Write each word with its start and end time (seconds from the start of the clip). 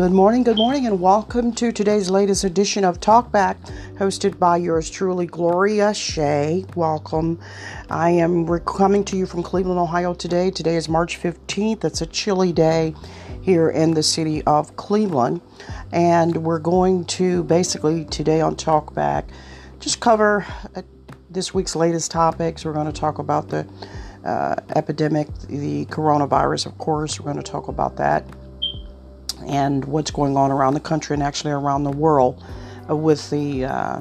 Good 0.00 0.12
morning, 0.12 0.44
good 0.44 0.56
morning, 0.56 0.86
and 0.86 0.98
welcome 0.98 1.52
to 1.56 1.72
today's 1.72 2.08
latest 2.08 2.42
edition 2.42 2.86
of 2.86 3.00
Talkback, 3.00 3.56
hosted 3.98 4.38
by 4.38 4.56
yours 4.56 4.88
truly, 4.88 5.26
Gloria 5.26 5.92
Shea. 5.92 6.64
Welcome. 6.74 7.38
I 7.90 8.08
am 8.08 8.48
coming 8.60 9.04
to 9.04 9.16
you 9.18 9.26
from 9.26 9.42
Cleveland, 9.42 9.78
Ohio 9.78 10.14
today. 10.14 10.50
Today 10.50 10.76
is 10.76 10.88
March 10.88 11.20
15th. 11.20 11.84
It's 11.84 12.00
a 12.00 12.06
chilly 12.06 12.50
day 12.50 12.94
here 13.42 13.68
in 13.68 13.92
the 13.92 14.02
city 14.02 14.42
of 14.44 14.74
Cleveland, 14.76 15.42
and 15.92 16.44
we're 16.44 16.60
going 16.60 17.04
to 17.20 17.44
basically 17.44 18.06
today 18.06 18.40
on 18.40 18.56
Talkback 18.56 19.24
just 19.80 20.00
cover 20.00 20.46
uh, 20.76 20.80
this 21.28 21.52
week's 21.52 21.76
latest 21.76 22.10
topics. 22.10 22.64
We're 22.64 22.72
going 22.72 22.90
to 22.90 22.98
talk 22.98 23.18
about 23.18 23.50
the 23.50 23.68
uh, 24.24 24.56
epidemic, 24.74 25.28
the 25.48 25.84
coronavirus, 25.90 26.64
of 26.64 26.78
course. 26.78 27.20
We're 27.20 27.30
going 27.30 27.44
to 27.44 27.52
talk 27.52 27.68
about 27.68 27.96
that 27.96 28.24
and 29.46 29.84
what's 29.84 30.10
going 30.10 30.36
on 30.36 30.50
around 30.50 30.74
the 30.74 30.80
country 30.80 31.14
and 31.14 31.22
actually 31.22 31.52
around 31.52 31.84
the 31.84 31.90
world 31.90 32.42
with 32.88 33.30
the 33.30 33.64
uh, 33.64 34.00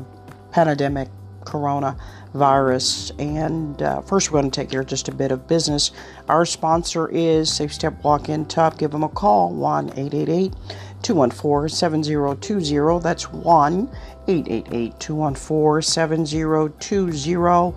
pandemic 0.52 1.10
coronavirus. 1.44 3.12
And 3.20 3.82
uh, 3.82 4.02
first, 4.02 4.32
we're 4.32 4.42
going 4.42 4.52
to 4.52 4.62
take 4.62 4.70
care 4.70 4.82
of 4.82 4.88
just 4.88 5.08
a 5.08 5.12
bit 5.14 5.32
of 5.32 5.48
business. 5.48 5.92
Our 6.28 6.46
sponsor 6.46 7.08
is 7.10 7.52
Safe 7.52 7.74
Step 7.74 8.04
Walk 8.04 8.30
In 8.30 8.46
Tub. 8.46 8.78
Give 8.78 8.92
them 8.92 9.04
a 9.04 9.10
call 9.10 9.54
1 9.54 9.90
888 9.90 10.54
214 11.02 11.70
7020. 11.70 13.00
That's 13.02 13.32
1 13.32 13.90
888 14.28 15.00
214 15.00 15.82
7020. 15.82 17.76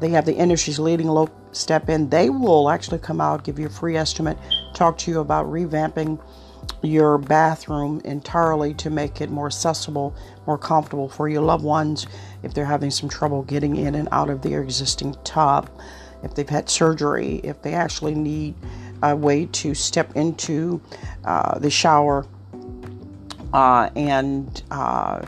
They 0.00 0.08
have 0.10 0.26
the 0.26 0.34
industry's 0.34 0.78
leading 0.78 1.06
low 1.08 1.30
step 1.52 1.88
in. 1.88 2.08
They 2.08 2.30
will 2.30 2.68
actually 2.68 2.98
come 2.98 3.20
out, 3.20 3.44
give 3.44 3.58
you 3.58 3.66
a 3.66 3.70
free 3.70 3.96
estimate, 3.96 4.36
talk 4.74 4.98
to 4.98 5.10
you 5.10 5.20
about 5.20 5.46
revamping 5.46 6.18
your 6.84 7.18
bathroom 7.18 8.00
entirely 8.04 8.74
to 8.74 8.90
make 8.90 9.20
it 9.20 9.30
more 9.30 9.46
accessible, 9.46 10.14
more 10.46 10.58
comfortable 10.58 11.08
for 11.08 11.28
your 11.28 11.42
loved 11.42 11.64
ones 11.64 12.06
if 12.42 12.54
they're 12.54 12.64
having 12.64 12.90
some 12.90 13.08
trouble 13.08 13.42
getting 13.42 13.76
in 13.76 13.94
and 13.94 14.08
out 14.12 14.30
of 14.30 14.42
their 14.42 14.62
existing 14.62 15.14
tub, 15.24 15.70
if 16.22 16.34
they've 16.34 16.48
had 16.48 16.68
surgery, 16.68 17.36
if 17.44 17.60
they 17.62 17.74
actually 17.74 18.14
need 18.14 18.54
a 19.02 19.14
way 19.14 19.46
to 19.46 19.74
step 19.74 20.14
into 20.16 20.80
uh, 21.24 21.58
the 21.58 21.70
shower 21.70 22.26
uh, 23.52 23.90
and 23.94 24.62
uh, 24.70 25.22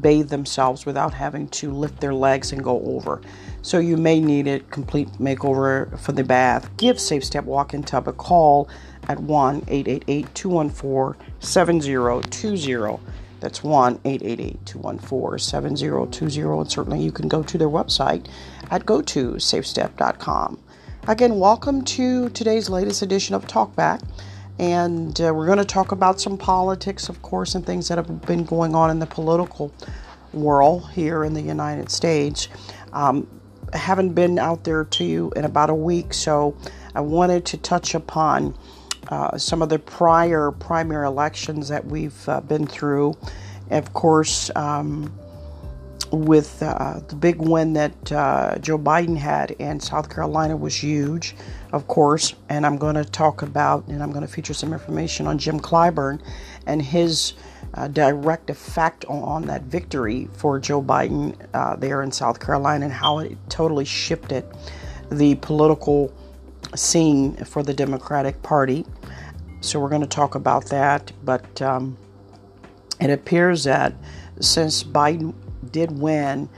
bathe 0.00 0.28
themselves 0.28 0.84
without 0.86 1.14
having 1.14 1.48
to 1.48 1.70
lift 1.70 2.00
their 2.00 2.14
legs 2.14 2.52
and 2.52 2.62
go 2.62 2.82
over. 2.84 3.20
So 3.62 3.78
you 3.78 3.96
may 3.96 4.20
need 4.20 4.46
a 4.46 4.60
complete 4.60 5.08
makeover 5.12 5.98
for 5.98 6.12
the 6.12 6.24
bath. 6.24 6.68
Give 6.76 7.00
Safe 7.00 7.24
Step 7.24 7.44
Walk-in 7.44 7.82
Tub 7.82 8.08
a 8.08 8.12
call 8.12 8.68
at 9.08 9.20
1 9.20 9.64
888 9.68 10.34
214 10.34 11.26
7020. 11.40 13.00
That's 13.40 13.62
1 13.62 14.00
888 14.04 14.66
214 14.66 15.38
7020. 15.38 16.60
And 16.60 16.70
certainly 16.70 17.00
you 17.00 17.12
can 17.12 17.28
go 17.28 17.42
to 17.42 17.58
their 17.58 17.68
website 17.68 18.26
at 18.70 18.86
go 18.86 19.02
to 19.02 19.32
safestep.com. 19.32 20.58
Again, 21.06 21.38
welcome 21.38 21.84
to 21.84 22.30
today's 22.30 22.70
latest 22.70 23.02
edition 23.02 23.34
of 23.34 23.46
Talkback. 23.46 24.02
And 24.58 25.20
uh, 25.20 25.34
we're 25.34 25.46
going 25.46 25.58
to 25.58 25.64
talk 25.64 25.92
about 25.92 26.20
some 26.20 26.38
politics, 26.38 27.08
of 27.08 27.20
course, 27.22 27.54
and 27.54 27.66
things 27.66 27.88
that 27.88 27.98
have 27.98 28.22
been 28.22 28.44
going 28.44 28.74
on 28.74 28.90
in 28.90 29.00
the 29.00 29.06
political 29.06 29.72
world 30.32 30.90
here 30.92 31.24
in 31.24 31.34
the 31.34 31.42
United 31.42 31.90
States. 31.90 32.48
Um, 32.92 33.26
haven't 33.72 34.14
been 34.14 34.38
out 34.38 34.64
there 34.64 34.84
to 34.84 35.04
you 35.04 35.32
in 35.36 35.44
about 35.44 35.70
a 35.70 35.74
week, 35.74 36.14
so 36.14 36.56
I 36.94 37.00
wanted 37.00 37.44
to 37.46 37.56
touch 37.58 37.94
upon 37.94 38.56
uh, 39.08 39.36
some 39.38 39.62
of 39.62 39.68
the 39.68 39.78
prior 39.78 40.50
primary 40.50 41.06
elections 41.06 41.68
that 41.68 41.84
we've 41.84 42.28
uh, 42.28 42.40
been 42.40 42.66
through. 42.66 43.16
Of 43.70 43.92
course, 43.92 44.50
um, 44.56 45.12
with 46.10 46.62
uh, 46.62 47.00
the 47.08 47.16
big 47.16 47.36
win 47.36 47.72
that 47.72 48.12
uh, 48.12 48.58
Joe 48.58 48.78
Biden 48.78 49.16
had 49.16 49.52
in 49.52 49.80
South 49.80 50.08
Carolina 50.08 50.56
was 50.56 50.74
huge, 50.76 51.34
of 51.72 51.86
course. 51.88 52.34
And 52.48 52.64
I'm 52.64 52.76
going 52.76 52.94
to 52.94 53.04
talk 53.04 53.42
about, 53.42 53.86
and 53.88 54.02
I'm 54.02 54.10
going 54.10 54.26
to 54.26 54.32
feature 54.32 54.54
some 54.54 54.72
information 54.72 55.26
on 55.26 55.38
Jim 55.38 55.58
Clyburn 55.58 56.20
and 56.66 56.80
his 56.80 57.34
uh, 57.74 57.88
direct 57.88 58.50
effect 58.50 59.04
on, 59.06 59.46
that 59.46 59.62
victory 59.62 60.28
for 60.34 60.60
Joe 60.60 60.82
Biden 60.82 61.36
there 61.80 62.02
in 62.02 62.12
South 62.12 62.38
Carolina 62.38 62.84
and 62.84 62.94
how 62.94 63.18
it 63.18 63.36
totally 63.48 63.84
shifted 63.84 64.44
the 65.10 65.34
political 65.36 66.12
scene 66.74 67.36
for 67.44 67.62
the 67.62 67.74
Democratic 67.74 68.42
Party. 68.42 68.84
So 69.60 69.80
we're 69.80 69.88
going 69.88 70.02
to 70.02 70.06
talk 70.06 70.34
about 70.34 70.66
that. 70.66 71.12
But 71.24 71.62
um, 71.62 71.96
it 73.00 73.10
appears 73.10 73.64
that 73.64 73.94
since 74.40 74.84
Biden 74.84 75.34
did 75.70 75.98
win 75.98 76.48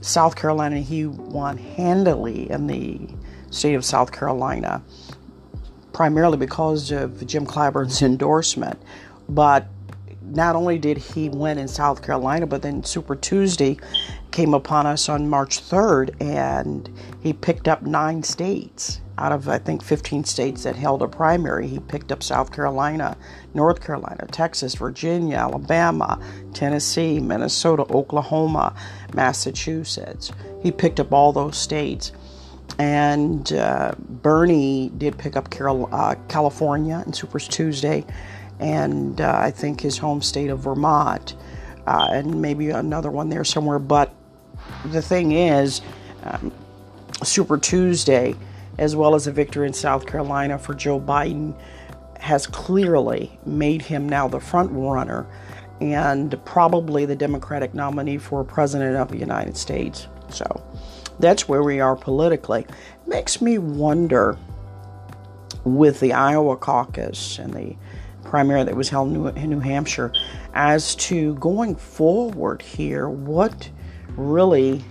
South 0.00 0.36
Carolina, 0.36 0.78
he 0.78 1.06
won 1.06 1.58
handily 1.58 2.50
in 2.50 2.66
the 2.66 3.00
state 3.50 3.74
of 3.74 3.84
South 3.84 4.12
Carolina, 4.12 4.82
primarily 5.92 6.36
because 6.36 6.90
of 6.90 7.26
Jim 7.26 7.44
Clyburn's 7.44 8.02
endorsement. 8.02 8.80
But 9.28 9.68
not 10.22 10.56
only 10.56 10.78
did 10.78 10.96
he 10.96 11.28
win 11.28 11.58
in 11.58 11.68
South 11.68 12.02
Carolina, 12.02 12.46
but 12.46 12.62
then 12.62 12.84
Super 12.84 13.16
Tuesday 13.16 13.78
came 14.30 14.54
upon 14.54 14.86
us 14.86 15.08
on 15.08 15.28
March 15.28 15.60
3rd, 15.60 16.14
and 16.20 16.88
he 17.20 17.32
picked 17.32 17.68
up 17.68 17.82
nine 17.82 18.22
states 18.22 19.00
out 19.20 19.32
of 19.32 19.48
I 19.48 19.58
think 19.58 19.82
15 19.82 20.24
states 20.24 20.62
that 20.64 20.74
held 20.74 21.02
a 21.02 21.08
primary. 21.08 21.68
He 21.68 21.78
picked 21.78 22.10
up 22.10 22.22
South 22.22 22.52
Carolina, 22.52 23.16
North 23.52 23.80
Carolina, 23.84 24.26
Texas, 24.32 24.74
Virginia, 24.74 25.36
Alabama, 25.36 26.18
Tennessee, 26.54 27.20
Minnesota, 27.20 27.82
Oklahoma, 27.90 28.74
Massachusetts. 29.12 30.32
He 30.62 30.72
picked 30.72 30.98
up 30.98 31.12
all 31.12 31.32
those 31.32 31.56
states. 31.56 32.12
And 32.78 33.52
uh, 33.52 33.92
Bernie 33.98 34.90
did 34.96 35.18
pick 35.18 35.36
up 35.36 35.50
Carol, 35.50 35.88
uh, 35.92 36.14
California 36.28 37.02
in 37.04 37.12
Super 37.12 37.38
Tuesday, 37.38 38.06
and 38.58 39.20
uh, 39.20 39.34
I 39.36 39.50
think 39.50 39.80
his 39.80 39.98
home 39.98 40.22
state 40.22 40.48
of 40.48 40.60
Vermont, 40.60 41.34
uh, 41.86 42.08
and 42.12 42.40
maybe 42.40 42.70
another 42.70 43.10
one 43.10 43.28
there 43.28 43.44
somewhere. 43.44 43.80
But 43.80 44.14
the 44.86 45.02
thing 45.02 45.32
is, 45.32 45.82
um, 46.22 46.52
Super 47.22 47.58
Tuesday 47.58 48.34
as 48.80 48.96
well 48.96 49.14
as 49.14 49.28
a 49.28 49.32
victory 49.32 49.66
in 49.66 49.72
South 49.72 50.06
Carolina 50.06 50.58
for 50.58 50.74
Joe 50.74 50.98
Biden, 50.98 51.54
has 52.18 52.46
clearly 52.46 53.38
made 53.46 53.82
him 53.82 54.08
now 54.08 54.26
the 54.26 54.40
front 54.40 54.70
runner 54.72 55.26
and 55.80 56.38
probably 56.44 57.06
the 57.06 57.16
Democratic 57.16 57.74
nominee 57.74 58.18
for 58.18 58.42
President 58.42 58.96
of 58.96 59.08
the 59.08 59.16
United 59.16 59.56
States. 59.56 60.08
So 60.28 60.44
that's 61.18 61.48
where 61.48 61.62
we 61.62 61.80
are 61.80 61.94
politically. 61.94 62.66
Makes 63.06 63.40
me 63.40 63.58
wonder 63.58 64.36
with 65.64 66.00
the 66.00 66.12
Iowa 66.12 66.56
caucus 66.56 67.38
and 67.38 67.52
the 67.52 67.76
primary 68.24 68.64
that 68.64 68.76
was 68.76 68.88
held 68.88 69.14
in 69.36 69.50
New 69.50 69.60
Hampshire 69.60 70.12
as 70.54 70.94
to 70.96 71.34
going 71.34 71.76
forward 71.76 72.62
here, 72.62 73.08
what 73.08 73.68
really 74.16 74.84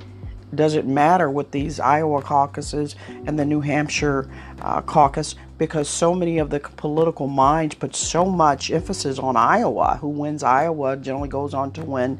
does 0.53 0.75
it 0.75 0.85
matter 0.85 1.29
with 1.29 1.51
these 1.51 1.79
Iowa 1.79 2.21
caucuses 2.21 2.95
and 3.25 3.37
the 3.37 3.45
New 3.45 3.61
Hampshire 3.61 4.29
uh, 4.61 4.81
caucus 4.81 5.35
because 5.57 5.89
so 5.89 6.15
many 6.15 6.37
of 6.39 6.49
the 6.49 6.59
political 6.59 7.27
minds 7.27 7.75
put 7.75 7.95
so 7.95 8.25
much 8.25 8.71
emphasis 8.71 9.19
on 9.19 9.35
Iowa. 9.35 9.97
Who 10.01 10.09
wins 10.09 10.41
Iowa 10.41 10.97
generally 10.97 11.29
goes 11.29 11.53
on 11.53 11.71
to 11.73 11.83
win 11.83 12.19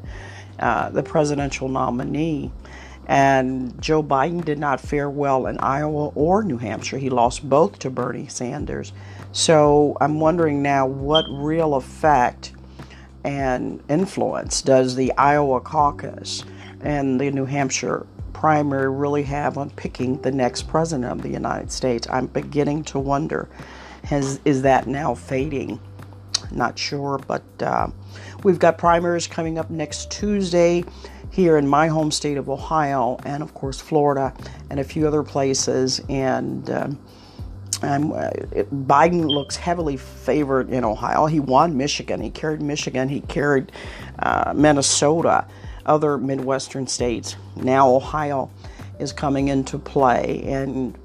uh, 0.58 0.90
the 0.90 1.02
presidential 1.02 1.68
nominee. 1.68 2.52
And 3.06 3.80
Joe 3.82 4.02
Biden 4.02 4.44
did 4.44 4.58
not 4.58 4.80
fare 4.80 5.10
well 5.10 5.46
in 5.46 5.58
Iowa 5.58 6.08
or 6.14 6.44
New 6.44 6.58
Hampshire. 6.58 6.98
He 6.98 7.10
lost 7.10 7.48
both 7.48 7.78
to 7.80 7.90
Bernie 7.90 8.28
Sanders. 8.28 8.92
So 9.32 9.96
I'm 10.00 10.20
wondering 10.20 10.62
now 10.62 10.86
what 10.86 11.24
real 11.28 11.74
effect 11.74 12.52
and 13.24 13.82
influence 13.88 14.62
does 14.62 14.94
the 14.94 15.12
Iowa 15.16 15.60
caucus 15.60 16.44
and 16.82 17.20
the 17.20 17.30
New 17.30 17.46
Hampshire 17.46 18.06
primary 18.32 18.88
really 18.88 19.22
have 19.24 19.58
on 19.58 19.70
picking 19.70 20.20
the 20.22 20.30
next 20.30 20.68
president 20.68 21.10
of 21.10 21.22
the 21.22 21.30
United 21.30 21.70
States. 21.70 22.06
I'm 22.10 22.26
beginning 22.26 22.84
to 22.84 22.98
wonder 22.98 23.48
has 24.04 24.40
is 24.44 24.62
that 24.62 24.86
now 24.86 25.14
fading? 25.14 25.80
Not 26.50 26.78
sure, 26.78 27.18
but 27.26 27.42
uh, 27.60 27.88
we've 28.42 28.58
got 28.58 28.78
primaries 28.78 29.26
coming 29.26 29.58
up 29.58 29.70
next 29.70 30.10
Tuesday 30.10 30.84
here 31.30 31.58
in 31.58 31.68
my 31.68 31.86
home 31.86 32.10
state 32.10 32.36
of 32.38 32.48
Ohio, 32.48 33.18
and 33.24 33.42
of 33.42 33.54
course 33.54 33.80
Florida, 33.80 34.34
and 34.68 34.80
a 34.80 34.84
few 34.84 35.06
other 35.06 35.22
places. 35.22 36.00
And 36.08 36.68
um, 36.70 36.98
uh, 37.82 38.30
it, 38.50 38.70
Biden 38.86 39.30
looks 39.30 39.56
heavily 39.56 39.96
favored 39.96 40.70
in 40.70 40.84
Ohio. 40.84 41.26
He 41.26 41.40
won 41.40 41.76
Michigan. 41.76 42.20
He 42.20 42.30
carried 42.30 42.60
Michigan. 42.60 43.08
He 43.08 43.20
carried 43.20 43.70
uh, 44.18 44.52
Minnesota 44.56 45.46
other 45.90 46.16
Midwestern 46.16 46.86
states. 46.86 47.34
Now 47.56 47.92
Ohio 47.92 48.48
is 49.00 49.12
coming 49.12 49.48
into 49.48 49.76
play, 49.76 50.42
and 50.46 50.96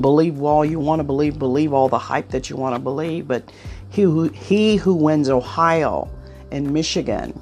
believe 0.00 0.40
all 0.40 0.64
you 0.64 0.80
want 0.80 1.00
to 1.00 1.04
believe, 1.04 1.38
believe 1.38 1.74
all 1.74 1.90
the 1.90 1.98
hype 1.98 2.30
that 2.30 2.48
you 2.48 2.56
want 2.56 2.74
to 2.74 2.78
believe, 2.78 3.28
but 3.28 3.52
he 3.90 4.02
who, 4.02 4.28
he 4.28 4.76
who 4.76 4.94
wins 4.94 5.28
Ohio 5.28 6.10
and 6.50 6.72
Michigan, 6.72 7.38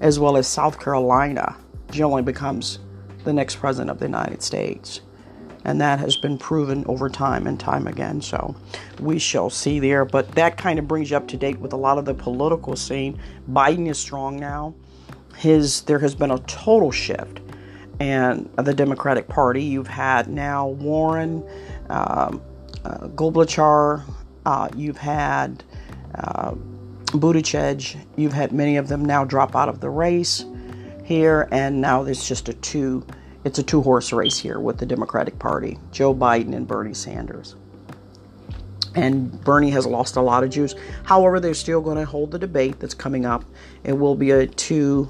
as 0.00 0.18
well 0.18 0.36
as 0.36 0.46
South 0.46 0.78
Carolina, 0.78 1.56
generally 1.90 2.22
becomes 2.22 2.80
the 3.24 3.32
next 3.32 3.56
president 3.56 3.90
of 3.90 3.98
the 3.98 4.04
United 4.04 4.42
States. 4.42 5.00
And 5.64 5.80
that 5.80 5.98
has 5.98 6.16
been 6.16 6.38
proven 6.38 6.84
over 6.86 7.08
time 7.08 7.46
and 7.46 7.60
time 7.60 7.86
again. 7.86 8.22
So 8.22 8.56
we 8.98 9.18
shall 9.18 9.50
see 9.50 9.78
there. 9.78 10.04
But 10.04 10.32
that 10.32 10.56
kind 10.56 10.78
of 10.78 10.88
brings 10.88 11.10
you 11.10 11.16
up 11.16 11.28
to 11.28 11.36
date 11.36 11.58
with 11.58 11.72
a 11.72 11.76
lot 11.76 11.98
of 11.98 12.04
the 12.06 12.14
political 12.14 12.76
scene. 12.76 13.20
Biden 13.50 13.88
is 13.88 13.98
strong 13.98 14.38
now. 14.38 14.74
His 15.36 15.82
there 15.82 15.98
has 15.98 16.14
been 16.14 16.30
a 16.30 16.38
total 16.40 16.90
shift, 16.90 17.40
and 18.00 18.48
the 18.56 18.74
Democratic 18.74 19.28
Party. 19.28 19.62
You've 19.62 19.86
had 19.86 20.28
now 20.28 20.68
Warren, 20.68 21.44
um, 21.88 22.42
uh, 22.84 23.08
uh, 24.46 24.68
you've 24.74 24.96
had 24.96 25.62
uh, 26.14 26.54
Buttigieg, 27.06 27.96
you've 28.16 28.32
had 28.32 28.52
many 28.52 28.76
of 28.76 28.88
them 28.88 29.04
now 29.04 29.24
drop 29.24 29.54
out 29.54 29.68
of 29.68 29.80
the 29.80 29.90
race 29.90 30.44
here, 31.04 31.46
and 31.52 31.80
now 31.80 32.02
there's 32.02 32.26
just 32.26 32.48
a 32.48 32.54
two. 32.54 33.06
It's 33.44 33.58
a 33.58 33.62
two-horse 33.62 34.12
race 34.12 34.38
here 34.38 34.60
with 34.60 34.78
the 34.78 34.86
Democratic 34.86 35.38
Party: 35.38 35.78
Joe 35.92 36.14
Biden 36.14 36.54
and 36.54 36.66
Bernie 36.66 36.94
Sanders. 36.94 37.56
And 38.94 39.42
Bernie 39.44 39.70
has 39.70 39.86
lost 39.86 40.16
a 40.16 40.20
lot 40.20 40.42
of 40.42 40.50
Jews. 40.50 40.74
However, 41.04 41.38
they're 41.38 41.54
still 41.54 41.80
going 41.80 41.96
to 41.96 42.04
hold 42.04 42.32
the 42.32 42.38
debate 42.38 42.80
that's 42.80 42.94
coming 42.94 43.24
up. 43.24 43.44
It 43.84 43.92
will 43.92 44.16
be 44.16 44.32
a 44.32 44.46
two 44.46 45.08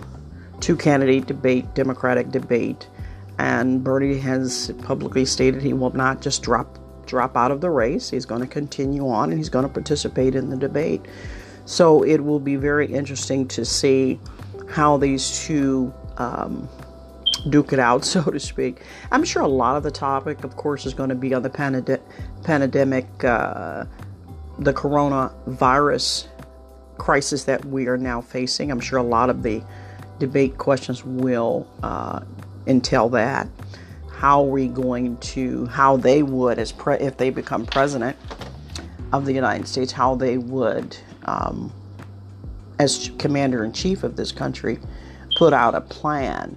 two 0.61 0.77
candidate 0.77 1.27
debate, 1.27 1.75
Democratic 1.75 2.31
debate, 2.31 2.87
and 3.39 3.83
Bernie 3.83 4.19
has 4.19 4.71
publicly 4.83 5.25
stated 5.25 5.63
he 5.63 5.73
will 5.73 5.93
not 5.93 6.21
just 6.21 6.43
drop 6.43 6.79
drop 7.07 7.37
out 7.37 7.51
of 7.51 7.61
the 7.61 7.71
race. 7.71 8.11
He's 8.11 8.27
going 8.27 8.43
to 8.43 8.47
continue 8.47 9.09
on 9.09 9.31
and 9.31 9.39
he's 9.39 9.49
going 9.49 9.67
to 9.67 9.73
participate 9.73 10.37
in 10.37 10.51
the 10.51 10.57
debate. 10.57 11.07
So 11.65 12.03
it 12.05 12.19
will 12.19 12.39
be 12.39 12.57
very 12.57 12.87
interesting 12.87 13.49
to 13.49 13.65
see 13.65 14.21
how 14.69 14.97
these 14.97 15.45
two 15.45 15.93
um, 16.19 16.69
duke 17.49 17.73
it 17.73 17.79
out, 17.79 18.05
so 18.13 18.23
to 18.23 18.41
speak. 18.41 18.83
I'm 19.11 19.25
sure 19.25 19.43
a 19.43 19.49
lot 19.49 19.77
of 19.77 19.83
the 19.83 19.91
topic, 19.91 20.45
of 20.45 20.57
course, 20.57 20.87
is 20.87 20.95
going 20.95 21.09
to 21.09 21.15
be 21.15 21.35
on 21.35 21.43
the 21.43 22.01
pandemic, 22.45 23.25
uh, 23.25 23.85
the 24.59 24.73
coronavirus 24.73 26.29
crisis 26.99 27.45
that 27.45 27.65
we 27.65 27.87
are 27.89 27.97
now 27.97 28.21
facing. 28.21 28.71
I'm 28.71 28.81
sure 28.81 28.99
a 28.99 29.03
lot 29.03 29.31
of 29.31 29.43
the 29.43 29.63
debate 30.19 30.59
questions 30.59 31.05
will 31.05 31.67
uh, 31.83 32.21
entail 32.67 33.09
that. 33.09 33.49
How 34.13 34.43
are 34.43 34.51
we 34.51 34.69
going 34.69 35.17
to, 35.19 35.65
how 35.67 35.97
they 35.97 36.23
would, 36.23 36.59
as 36.59 36.73
pre- 36.73 36.99
if 36.99 37.17
they 37.17 37.31
become 37.31 37.65
president 37.65 38.17
of 39.15 39.25
the 39.25 39.33
United 39.33 39.67
States, 39.67 39.91
how 39.93 40.15
they 40.15 40.37
would, 40.37 40.95
um, 41.25 41.73
as 42.79 43.11
commander 43.19 43.65
in 43.65 43.73
chief 43.73 44.03
of 44.05 44.17
this 44.17 44.31
country, 44.31 44.79
put 45.37 45.55
out 45.55 45.75
a 45.75 45.81
plan 45.81 46.57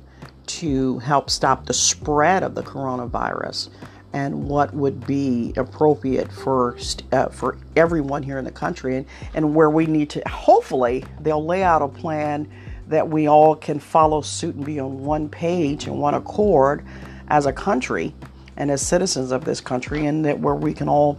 to 0.60 1.00
help 1.00 1.30
stop 1.30 1.66
the 1.66 1.74
spread 1.74 2.44
of 2.44 2.56
the 2.56 2.64
coronavirus 2.64 3.70
and 4.14 4.48
what 4.48 4.74
would 4.74 5.06
be 5.08 5.54
appropriate 5.58 6.32
for 6.32 6.78
uh, 7.12 7.28
for 7.30 7.58
everyone 7.76 8.22
here 8.22 8.38
in 8.38 8.46
the 8.46 8.52
country 8.52 8.98
and, 8.98 9.06
and 9.34 9.56
where 9.56 9.70
we 9.70 9.86
need 9.86 10.10
to 10.10 10.22
hopefully 10.30 11.04
they'll 11.22 11.44
lay 11.44 11.64
out 11.64 11.82
a 11.82 11.88
plan 11.88 12.48
that 12.88 13.08
we 13.10 13.28
all 13.28 13.56
can 13.56 13.80
follow 13.80 14.22
suit 14.22 14.56
and 14.56 14.66
be 14.66 14.80
on 14.80 15.04
one 15.04 15.30
page 15.30 15.88
and 15.88 15.98
one 15.98 16.14
accord 16.14 16.86
as 17.30 17.46
a 17.46 17.54
country 17.54 18.14
and 18.58 18.70
as 18.70 18.82
citizens 18.82 19.32
of 19.32 19.46
this 19.46 19.62
country, 19.62 20.06
and 20.06 20.26
that 20.26 20.40
where 20.40 20.56
we 20.56 20.74
can 20.74 20.88
all, 20.88 21.18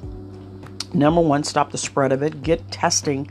number 0.92 1.20
one, 1.20 1.42
stop 1.42 1.72
the 1.72 1.78
spread 1.78 2.12
of 2.12 2.22
it, 2.22 2.42
get 2.42 2.70
testing 2.70 3.28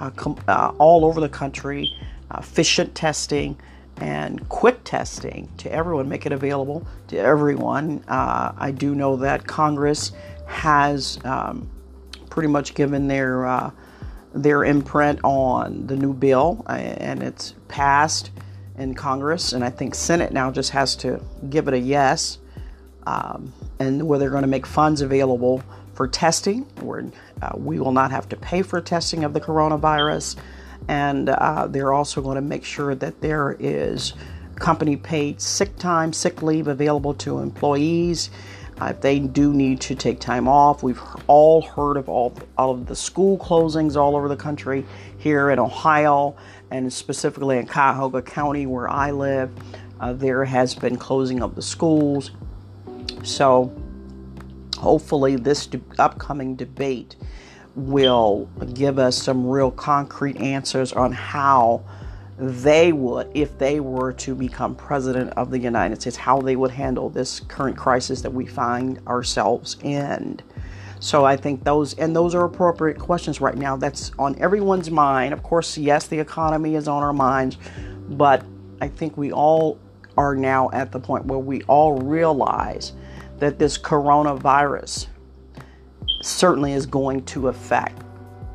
uh, 0.00 0.10
com- 0.10 0.38
uh, 0.46 0.72
all 0.78 1.04
over 1.04 1.20
the 1.20 1.28
country, 1.28 1.90
efficient 2.36 2.94
testing 2.94 3.58
and 4.00 4.48
quick 4.48 4.84
testing 4.84 5.48
to 5.58 5.72
everyone, 5.72 6.08
make 6.08 6.26
it 6.26 6.32
available 6.32 6.86
to 7.08 7.18
everyone. 7.18 8.04
Uh, 8.08 8.52
I 8.56 8.70
do 8.70 8.94
know 8.94 9.16
that 9.16 9.46
Congress 9.46 10.12
has 10.46 11.18
um, 11.24 11.68
pretty 12.30 12.48
much 12.48 12.74
given 12.74 13.08
their 13.08 13.46
uh, 13.46 13.70
their 14.34 14.64
imprint 14.64 15.20
on 15.24 15.86
the 15.86 15.96
new 15.96 16.12
bill, 16.12 16.64
uh, 16.68 16.72
and 16.72 17.22
it's 17.22 17.54
passed 17.66 18.30
in 18.76 18.94
Congress, 18.94 19.52
and 19.52 19.64
I 19.64 19.70
think 19.70 19.94
Senate 19.94 20.32
now 20.32 20.50
just 20.50 20.70
has 20.70 20.94
to 20.96 21.20
give 21.50 21.66
it 21.66 21.74
a 21.74 21.78
yes, 21.78 22.38
um, 23.06 23.52
and 23.80 24.06
where 24.06 24.18
they're 24.18 24.30
going 24.30 24.42
to 24.42 24.48
make 24.48 24.66
funds 24.66 25.00
available 25.00 25.62
for 25.94 26.06
testing, 26.06 26.60
where 26.80 27.04
uh, 27.42 27.52
we 27.56 27.80
will 27.80 27.90
not 27.90 28.12
have 28.12 28.28
to 28.28 28.36
pay 28.36 28.62
for 28.62 28.80
testing 28.80 29.24
of 29.24 29.32
the 29.32 29.40
coronavirus, 29.40 30.36
and 30.88 31.28
uh, 31.28 31.66
they're 31.68 31.92
also 31.92 32.20
going 32.22 32.36
to 32.36 32.42
make 32.42 32.64
sure 32.64 32.94
that 32.94 33.20
there 33.20 33.56
is 33.60 34.14
company 34.56 34.96
paid 34.96 35.40
sick 35.40 35.76
time, 35.76 36.12
sick 36.12 36.42
leave 36.42 36.66
available 36.66 37.14
to 37.14 37.38
employees 37.38 38.30
uh, 38.80 38.86
if 38.86 39.00
they 39.00 39.18
do 39.18 39.52
need 39.52 39.80
to 39.80 39.94
take 39.94 40.20
time 40.20 40.48
off. 40.48 40.82
We've 40.82 41.00
all 41.26 41.62
heard 41.62 41.96
of 41.96 42.08
all, 42.08 42.36
all 42.56 42.72
of 42.72 42.86
the 42.86 42.96
school 42.96 43.38
closings 43.38 43.96
all 43.96 44.16
over 44.16 44.28
the 44.28 44.36
country 44.36 44.84
here 45.18 45.50
in 45.50 45.58
Ohio 45.58 46.36
and 46.70 46.92
specifically 46.92 47.58
in 47.58 47.66
Cuyahoga 47.66 48.22
County 48.22 48.66
where 48.66 48.88
I 48.88 49.10
live. 49.10 49.50
Uh, 50.00 50.12
there 50.12 50.44
has 50.44 50.74
been 50.74 50.96
closing 50.96 51.42
of 51.42 51.54
the 51.56 51.62
schools. 51.62 52.30
So 53.24 53.72
hopefully, 54.76 55.34
this 55.34 55.66
de- 55.66 55.80
upcoming 55.98 56.54
debate 56.54 57.16
will 57.78 58.48
give 58.74 58.98
us 58.98 59.20
some 59.20 59.46
real 59.46 59.70
concrete 59.70 60.36
answers 60.38 60.92
on 60.92 61.12
how 61.12 61.84
they 62.36 62.92
would, 62.92 63.30
if 63.34 63.56
they 63.58 63.80
were 63.80 64.12
to 64.12 64.34
become 64.34 64.74
president 64.74 65.32
of 65.36 65.50
the 65.50 65.58
United 65.58 66.00
States, 66.00 66.16
how 66.16 66.40
they 66.40 66.56
would 66.56 66.70
handle 66.70 67.08
this 67.08 67.40
current 67.40 67.76
crisis 67.76 68.20
that 68.22 68.32
we 68.32 68.46
find 68.46 69.00
ourselves 69.06 69.76
in. 69.82 70.40
So 71.00 71.24
I 71.24 71.36
think 71.36 71.62
those 71.62 71.94
and 71.94 72.14
those 72.14 72.34
are 72.34 72.44
appropriate 72.44 72.98
questions 72.98 73.40
right 73.40 73.56
now. 73.56 73.76
That's 73.76 74.10
on 74.18 74.36
everyone's 74.40 74.90
mind. 74.90 75.32
Of 75.32 75.42
course, 75.44 75.78
yes, 75.78 76.08
the 76.08 76.18
economy 76.18 76.74
is 76.74 76.88
on 76.88 77.02
our 77.02 77.12
minds, 77.12 77.56
but 78.08 78.44
I 78.80 78.88
think 78.88 79.16
we 79.16 79.32
all 79.32 79.78
are 80.16 80.34
now 80.34 80.70
at 80.72 80.90
the 80.90 80.98
point 80.98 81.26
where 81.26 81.38
we 81.38 81.62
all 81.62 82.00
realize 82.00 82.92
that 83.38 83.58
this 83.58 83.78
coronavirus 83.78 85.06
certainly 86.28 86.72
is 86.72 86.86
going 86.86 87.24
to 87.24 87.48
affect 87.48 88.02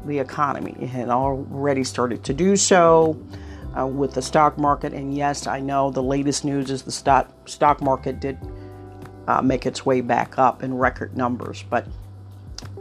the 0.06 0.20
economy. 0.20 0.75
It 0.80 0.88
had 0.88 1.10
already 1.10 1.84
started 1.84 2.24
to 2.25 2.34
do 2.34 2.56
so 2.56 3.20
uh, 3.77 3.88
with 3.88 4.13
the 4.13 4.22
stock 4.22 4.58
market. 4.58 4.94
And 4.94 5.15
yes, 5.15 5.48
I 5.48 5.60
know 5.60 5.89
the 5.89 6.03
latest 6.03 6.46
news 6.46 6.70
is 6.70 6.84
the 6.84 6.92
stock 6.92 7.30
stock 7.48 7.82
market 7.82 8.20
did 8.20 8.38
uh, 9.27 9.42
make 9.42 9.65
its 9.65 9.86
way 9.86 10.01
back 10.01 10.38
up 10.38 10.63
in 10.63 10.74
record 10.74 11.15
numbers, 11.15 11.63
but 11.70 11.88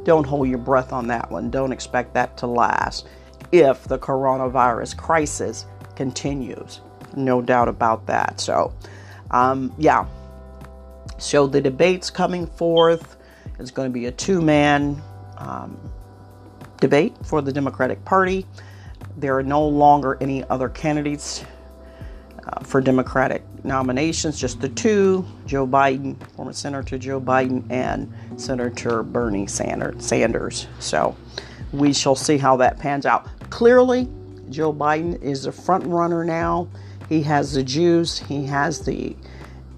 don't 0.05 0.25
hold 0.25 0.49
your 0.49 0.59
breath 0.59 0.93
on 0.93 1.07
that 1.09 1.31
one. 1.31 1.51
Don't 1.51 1.73
expect 1.73 2.15
that 2.15 2.37
to 2.39 2.47
last 2.47 3.09
if 3.53 3.85
the 3.85 3.99
coronavirus 3.99 4.97
crisis 4.97 5.67
continues. 5.95 6.81
No 7.15 7.41
doubt 7.41 7.69
about 7.69 8.07
that. 8.07 8.41
So, 8.41 8.75
um, 9.31 9.73
yeah. 9.79 10.07
So 11.19 11.47
the 11.47 11.61
debates 11.61 12.11
coming 12.11 12.47
forth 12.47 13.17
is 13.63 13.71
going 13.71 13.89
to 13.89 13.93
be 13.93 14.07
a 14.07 14.13
two-man 14.13 15.01
um, 15.39 15.79
debate 16.81 17.15
for 17.25 17.41
the 17.41 17.53
Democratic 17.53 18.05
Party. 18.05 18.47
There 19.17 19.37
are 19.37 19.43
no 19.43 19.67
longer 19.67 20.19
any 20.21 20.45
other 20.45 20.69
candidates 20.69 21.45
uh, 22.47 22.61
for 22.65 22.81
Democratic 22.81 23.43
nominations, 23.65 24.39
just 24.39 24.61
the 24.61 24.69
two 24.69 25.25
Joe 25.47 25.67
Biden, 25.67 26.17
former 26.35 26.53
Senator 26.53 26.99
Joe 26.99 27.21
Biden, 27.21 27.65
and 27.71 28.13
Senator 28.37 29.03
Bernie 29.03 29.47
Sanders. 29.47 30.67
So 30.81 31.17
we 31.73 31.93
shall 31.93 32.17
see 32.17 32.39
how 32.39 32.57
that 32.57 32.79
pans 32.79 33.07
out. 33.07 33.29
Clearly, 33.51 34.09
Joe 34.51 34.73
Biden 34.73 35.23
is 35.23 35.47
a 35.47 35.53
front 35.53 35.85
runner 35.87 36.25
now. 36.25 36.69
He 37.09 37.23
has 37.23 37.53
the 37.53 37.63
juice, 37.63 38.19
he 38.19 38.45
has 38.47 38.81
the 38.85 39.15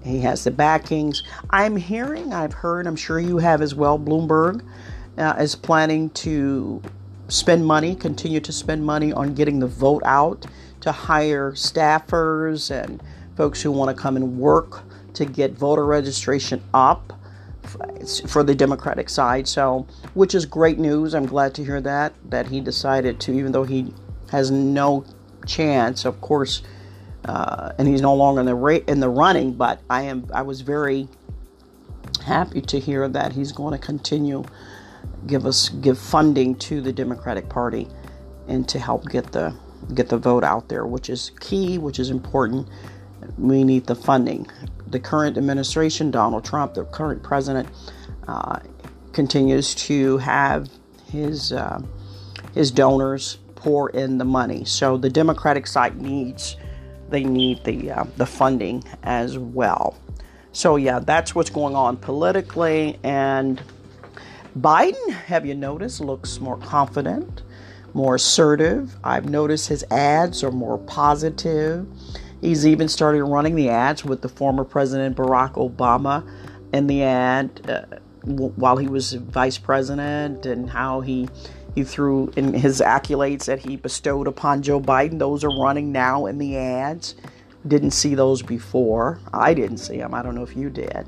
he 0.05 0.19
has 0.21 0.43
the 0.43 0.51
backings. 0.51 1.23
I'm 1.49 1.75
hearing, 1.75 2.31
I've 2.31 2.53
heard, 2.53 2.85
I'm 2.85 2.95
sure 2.95 3.19
you 3.19 3.39
have 3.39 3.61
as 3.61 3.73
well. 3.73 3.97
Bloomberg 3.97 4.63
uh, 5.17 5.35
is 5.39 5.55
planning 5.55 6.11
to 6.11 6.81
spend 7.27 7.65
money, 7.65 7.95
continue 7.95 8.39
to 8.39 8.51
spend 8.51 8.85
money 8.85 9.11
on 9.11 9.33
getting 9.33 9.59
the 9.59 9.67
vote 9.67 10.03
out 10.05 10.45
to 10.81 10.91
hire 10.91 11.53
staffers 11.53 12.69
and 12.69 13.01
folks 13.35 13.61
who 13.61 13.71
want 13.71 13.95
to 13.95 13.99
come 14.01 14.15
and 14.15 14.37
work 14.37 14.83
to 15.15 15.25
get 15.25 15.53
voter 15.53 15.85
registration 15.85 16.61
up 16.73 17.13
for 18.27 18.43
the 18.43 18.53
Democratic 18.53 19.09
side. 19.09 19.47
So, 19.47 19.87
which 20.13 20.35
is 20.35 20.45
great 20.45 20.77
news. 20.77 21.15
I'm 21.15 21.25
glad 21.25 21.55
to 21.55 21.63
hear 21.63 21.81
that 21.81 22.13
that 22.29 22.47
he 22.47 22.61
decided 22.61 23.19
to, 23.21 23.33
even 23.33 23.51
though 23.51 23.63
he 23.63 23.91
has 24.29 24.51
no 24.51 25.03
chance, 25.47 26.05
of 26.05 26.21
course, 26.21 26.61
uh, 27.25 27.73
and 27.77 27.87
he's 27.87 28.01
no 28.01 28.13
longer 28.13 28.39
in 28.39 28.45
the 28.45 28.55
ra- 28.55 28.85
in 28.87 28.99
the 28.99 29.09
running. 29.09 29.53
But 29.53 29.81
I 29.89 30.03
am 30.03 30.27
I 30.33 30.41
was 30.41 30.61
very 30.61 31.07
happy 32.25 32.61
to 32.61 32.79
hear 32.79 33.07
that 33.09 33.33
he's 33.33 33.51
going 33.51 33.71
to 33.79 33.85
continue 33.85 34.43
give 35.27 35.45
us 35.45 35.69
give 35.69 35.97
funding 35.97 36.55
to 36.55 36.81
the 36.81 36.93
Democratic 36.93 37.49
Party 37.49 37.87
and 38.47 38.67
to 38.69 38.79
help 38.79 39.09
get 39.09 39.31
the 39.31 39.55
get 39.93 40.09
the 40.09 40.17
vote 40.17 40.43
out 40.43 40.69
there, 40.69 40.85
which 40.85 41.09
is 41.09 41.31
key, 41.39 41.77
which 41.77 41.99
is 41.99 42.09
important. 42.09 42.67
We 43.37 43.63
need 43.63 43.85
the 43.87 43.95
funding. 43.95 44.47
The 44.87 44.99
current 44.99 45.37
administration, 45.37 46.11
Donald 46.11 46.45
Trump, 46.45 46.75
the 46.75 46.85
current 46.85 47.23
president, 47.23 47.67
uh, 48.27 48.59
continues 49.13 49.73
to 49.75 50.17
have 50.19 50.69
his 51.11 51.51
uh, 51.51 51.81
his 52.53 52.71
donors 52.71 53.39
pour 53.55 53.89
in 53.89 54.17
the 54.17 54.25
money. 54.25 54.63
So 54.65 54.97
the 54.97 55.09
Democratic 55.09 55.65
side 55.65 55.99
needs 55.99 56.55
they 57.15 57.23
need 57.23 57.63
the 57.63 57.91
uh, 57.91 58.03
the 58.17 58.25
funding 58.25 58.83
as 59.03 59.37
well. 59.37 59.97
So 60.51 60.75
yeah, 60.75 60.99
that's 60.99 61.33
what's 61.33 61.49
going 61.49 61.73
on 61.73 61.95
politically. 61.95 62.99
And 63.03 63.61
Biden, 64.59 65.09
have 65.11 65.45
you 65.45 65.55
noticed, 65.55 66.01
looks 66.01 66.39
more 66.41 66.57
confident, 66.57 67.43
more 67.93 68.15
assertive. 68.15 68.97
I've 69.03 69.29
noticed 69.29 69.69
his 69.69 69.85
ads 69.91 70.43
are 70.43 70.51
more 70.51 70.77
positive. 70.77 71.87
He's 72.41 72.67
even 72.67 72.89
started 72.89 73.23
running 73.23 73.55
the 73.55 73.69
ads 73.69 74.03
with 74.03 74.21
the 74.21 74.29
former 74.29 74.65
President 74.65 75.15
Barack 75.15 75.53
Obama 75.53 76.29
in 76.73 76.87
the 76.87 77.03
ad 77.03 77.69
uh, 77.69 77.97
while 78.23 78.75
he 78.75 78.87
was 78.87 79.13
vice 79.13 79.57
president 79.57 80.45
and 80.45 80.69
how 80.69 80.99
he 80.99 81.29
he 81.75 81.83
threw 81.83 82.31
in 82.37 82.53
his 82.53 82.79
accolades 82.79 83.45
that 83.45 83.59
he 83.59 83.75
bestowed 83.75 84.27
upon 84.27 84.61
Joe 84.61 84.79
Biden. 84.79 85.19
Those 85.19 85.43
are 85.43 85.49
running 85.49 85.91
now 85.91 86.25
in 86.25 86.37
the 86.37 86.57
ads. 86.57 87.15
Didn't 87.67 87.91
see 87.91 88.15
those 88.15 88.41
before. 88.41 89.19
I 89.33 89.53
didn't 89.53 89.79
see 89.79 89.97
them. 89.97 90.13
I 90.13 90.23
don't 90.23 90.35
know 90.35 90.43
if 90.43 90.55
you 90.55 90.69
did. 90.69 91.05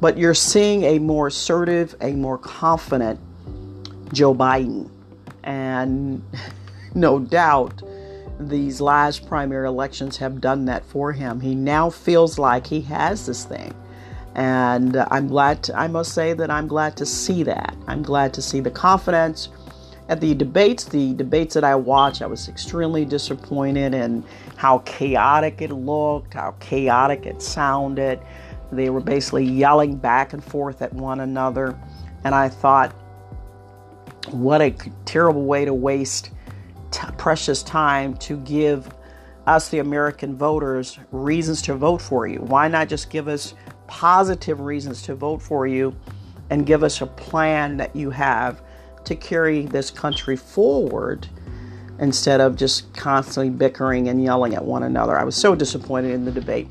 But 0.00 0.18
you're 0.18 0.34
seeing 0.34 0.82
a 0.82 0.98
more 0.98 1.28
assertive, 1.28 1.94
a 2.00 2.12
more 2.12 2.36
confident 2.36 3.20
Joe 4.12 4.34
Biden. 4.34 4.90
And 5.44 6.22
no 6.94 7.20
doubt 7.20 7.82
these 8.40 8.80
last 8.80 9.28
primary 9.28 9.68
elections 9.68 10.16
have 10.16 10.40
done 10.40 10.64
that 10.64 10.84
for 10.86 11.12
him. 11.12 11.40
He 11.40 11.54
now 11.54 11.90
feels 11.90 12.40
like 12.40 12.66
he 12.66 12.80
has 12.82 13.24
this 13.24 13.44
thing. 13.44 13.72
And 14.34 14.96
I'm 15.10 15.28
glad, 15.28 15.62
to, 15.64 15.78
I 15.78 15.86
must 15.86 16.12
say 16.12 16.32
that 16.32 16.50
I'm 16.50 16.66
glad 16.66 16.96
to 16.96 17.06
see 17.06 17.44
that. 17.44 17.76
I'm 17.86 18.02
glad 18.02 18.34
to 18.34 18.42
see 18.42 18.60
the 18.60 18.70
confidence 18.70 19.48
at 20.08 20.20
the 20.20 20.34
debates, 20.34 20.84
the 20.84 21.12
debates 21.14 21.54
that 21.54 21.64
I 21.64 21.74
watched, 21.74 22.22
I 22.22 22.26
was 22.26 22.48
extremely 22.48 23.04
disappointed 23.04 23.92
in 23.92 24.24
how 24.56 24.78
chaotic 24.78 25.60
it 25.60 25.70
looked, 25.70 26.34
how 26.34 26.52
chaotic 26.60 27.26
it 27.26 27.42
sounded. 27.42 28.20
They 28.72 28.88
were 28.88 29.00
basically 29.00 29.44
yelling 29.44 29.96
back 29.96 30.32
and 30.32 30.42
forth 30.42 30.80
at 30.80 30.92
one 30.94 31.20
another. 31.20 31.78
And 32.24 32.34
I 32.34 32.48
thought, 32.48 32.92
what 34.30 34.62
a 34.62 34.70
terrible 35.04 35.44
way 35.44 35.64
to 35.66 35.74
waste 35.74 36.30
t- 36.90 37.06
precious 37.18 37.62
time 37.62 38.16
to 38.18 38.38
give 38.38 38.88
us, 39.46 39.68
the 39.68 39.78
American 39.78 40.36
voters, 40.36 40.98
reasons 41.12 41.62
to 41.62 41.74
vote 41.74 42.00
for 42.00 42.26
you. 42.26 42.38
Why 42.40 42.68
not 42.68 42.88
just 42.88 43.10
give 43.10 43.28
us 43.28 43.54
positive 43.86 44.60
reasons 44.60 45.02
to 45.02 45.14
vote 45.14 45.40
for 45.40 45.66
you 45.66 45.94
and 46.50 46.66
give 46.66 46.82
us 46.82 47.00
a 47.00 47.06
plan 47.06 47.76
that 47.78 47.94
you 47.94 48.10
have 48.10 48.62
to 49.08 49.16
carry 49.16 49.66
this 49.66 49.90
country 49.90 50.36
forward 50.36 51.28
instead 51.98 52.40
of 52.40 52.56
just 52.56 52.92
constantly 52.94 53.50
bickering 53.50 54.08
and 54.08 54.22
yelling 54.22 54.54
at 54.54 54.64
one 54.64 54.82
another. 54.82 55.18
I 55.18 55.24
was 55.24 55.34
so 55.34 55.54
disappointed 55.54 56.12
in 56.12 56.24
the 56.24 56.30
debate. 56.30 56.68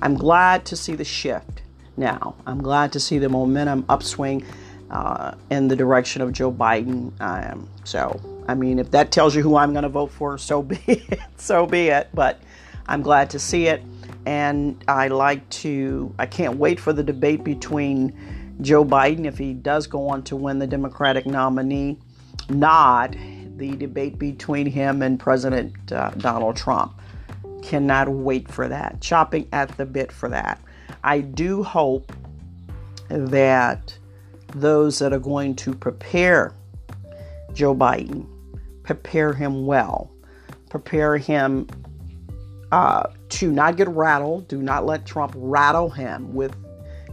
I'm 0.00 0.14
glad 0.14 0.64
to 0.66 0.76
see 0.76 0.94
the 0.94 1.04
shift 1.04 1.62
now. 1.96 2.34
I'm 2.46 2.62
glad 2.62 2.92
to 2.92 3.00
see 3.00 3.18
the 3.18 3.28
momentum 3.28 3.84
upswing 3.88 4.44
uh, 4.90 5.34
in 5.50 5.68
the 5.68 5.76
direction 5.76 6.22
of 6.22 6.32
Joe 6.32 6.50
Biden. 6.50 7.12
Um, 7.20 7.68
so, 7.84 8.20
I 8.48 8.54
mean, 8.54 8.78
if 8.78 8.90
that 8.92 9.12
tells 9.12 9.34
you 9.34 9.42
who 9.42 9.56
I'm 9.56 9.72
going 9.72 9.82
to 9.82 9.88
vote 9.88 10.10
for, 10.12 10.38
so 10.38 10.62
be 10.62 10.78
it. 10.86 11.20
so 11.36 11.66
be 11.66 11.88
it. 11.88 12.08
But 12.14 12.40
I'm 12.86 13.02
glad 13.02 13.30
to 13.30 13.38
see 13.38 13.66
it. 13.66 13.82
And 14.26 14.82
I 14.88 15.08
like 15.08 15.48
to, 15.50 16.14
I 16.18 16.26
can't 16.26 16.56
wait 16.56 16.78
for 16.78 16.92
the 16.92 17.02
debate 17.02 17.42
between 17.42 18.16
Joe 18.60 18.84
Biden, 18.84 19.24
if 19.24 19.38
he 19.38 19.54
does 19.54 19.86
go 19.86 20.08
on 20.08 20.22
to 20.24 20.36
win 20.36 20.58
the 20.58 20.66
Democratic 20.66 21.26
nominee, 21.26 21.98
not 22.48 23.14
the 23.56 23.76
debate 23.76 24.18
between 24.18 24.66
him 24.66 25.02
and 25.02 25.18
President 25.18 25.92
uh, 25.92 26.10
Donald 26.10 26.56
Trump. 26.56 26.94
Cannot 27.62 28.08
wait 28.08 28.50
for 28.50 28.68
that. 28.68 29.00
Chopping 29.00 29.48
at 29.52 29.76
the 29.76 29.86
bit 29.86 30.10
for 30.10 30.28
that. 30.28 30.60
I 31.04 31.20
do 31.20 31.62
hope 31.62 32.12
that 33.08 33.96
those 34.54 34.98
that 34.98 35.12
are 35.12 35.18
going 35.18 35.54
to 35.56 35.74
prepare 35.74 36.54
Joe 37.52 37.74
Biden 37.74 38.26
prepare 38.82 39.32
him 39.32 39.66
well, 39.66 40.10
prepare 40.68 41.16
him 41.16 41.68
uh, 42.72 43.04
to 43.28 43.52
not 43.52 43.76
get 43.76 43.88
rattled. 43.88 44.48
Do 44.48 44.62
not 44.62 44.86
let 44.86 45.06
Trump 45.06 45.32
rattle 45.36 45.90
him 45.90 46.34
with 46.34 46.56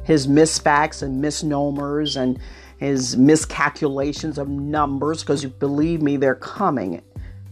his 0.08 0.26
misfacts 0.26 1.04
and 1.04 1.20
misnomers 1.20 2.16
and 2.16 2.40
his 2.78 3.18
miscalculations 3.18 4.38
of 4.38 4.48
numbers, 4.48 5.22
because 5.22 5.44
believe 5.44 6.02
me, 6.02 6.16
they're 6.16 6.34
coming 6.34 7.02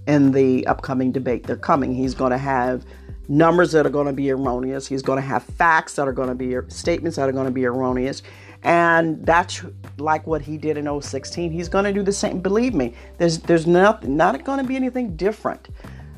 in 0.07 0.31
the 0.31 0.65
upcoming 0.65 1.11
debate. 1.11 1.43
They're 1.43 1.57
coming. 1.57 1.93
He's 1.93 2.13
going 2.13 2.31
to 2.31 2.37
have 2.37 2.85
numbers 3.27 3.73
that 3.73 3.85
are 3.85 3.89
going 3.89 4.07
to 4.07 4.13
be 4.13 4.31
erroneous. 4.31 4.87
He's 4.87 5.01
going 5.01 5.17
to 5.17 5.27
have 5.27 5.43
facts 5.43 5.95
that 5.95 6.07
are 6.07 6.13
going 6.13 6.29
to 6.29 6.35
be 6.35 6.55
er, 6.55 6.65
statements 6.69 7.17
that 7.17 7.27
are 7.27 7.33
going 7.33 7.47
to 7.47 7.51
be 7.51 7.65
erroneous. 7.65 8.23
And 8.63 9.25
that's 9.25 9.61
like 9.97 10.25
what 10.25 10.41
he 10.41 10.57
did 10.57 10.77
in 10.77 11.01
016. 11.01 11.51
He's 11.51 11.67
going 11.67 11.83
to 11.83 11.91
do 11.91 12.03
the 12.03 12.13
same. 12.13 12.39
Believe 12.39 12.73
me, 12.73 12.93
there's 13.17 13.39
there's 13.39 13.67
not 13.67 14.07
not 14.07 14.45
going 14.45 14.59
to 14.59 14.63
be 14.63 14.77
anything 14.77 15.17
different 15.17 15.67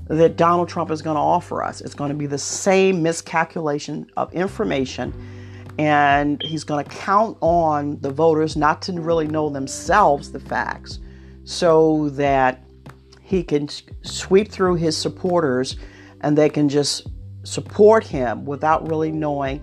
that 0.07 0.37
Donald 0.37 0.69
Trump 0.69 0.91
is 0.91 1.01
going 1.01 1.15
to 1.15 1.21
offer 1.21 1.63
us. 1.63 1.81
It's 1.81 1.95
going 1.95 2.09
to 2.09 2.15
be 2.15 2.27
the 2.27 2.37
same 2.37 3.01
miscalculation 3.01 4.05
of 4.15 4.31
information 4.33 5.13
and 5.77 6.41
he's 6.41 6.63
going 6.63 6.83
to 6.83 6.89
count 6.89 7.37
on 7.41 7.99
the 8.01 8.09
voters 8.09 8.55
not 8.55 8.81
to 8.83 8.93
really 8.93 9.27
know 9.27 9.49
themselves 9.49 10.31
the 10.31 10.39
facts 10.39 10.99
so 11.43 12.09
that 12.09 12.63
he 13.21 13.43
can 13.43 13.67
sweep 14.01 14.51
through 14.51 14.75
his 14.75 14.97
supporters 14.97 15.77
and 16.21 16.37
they 16.37 16.49
can 16.49 16.67
just 16.67 17.07
support 17.43 18.03
him 18.03 18.45
without 18.45 18.87
really 18.89 19.11
knowing 19.11 19.61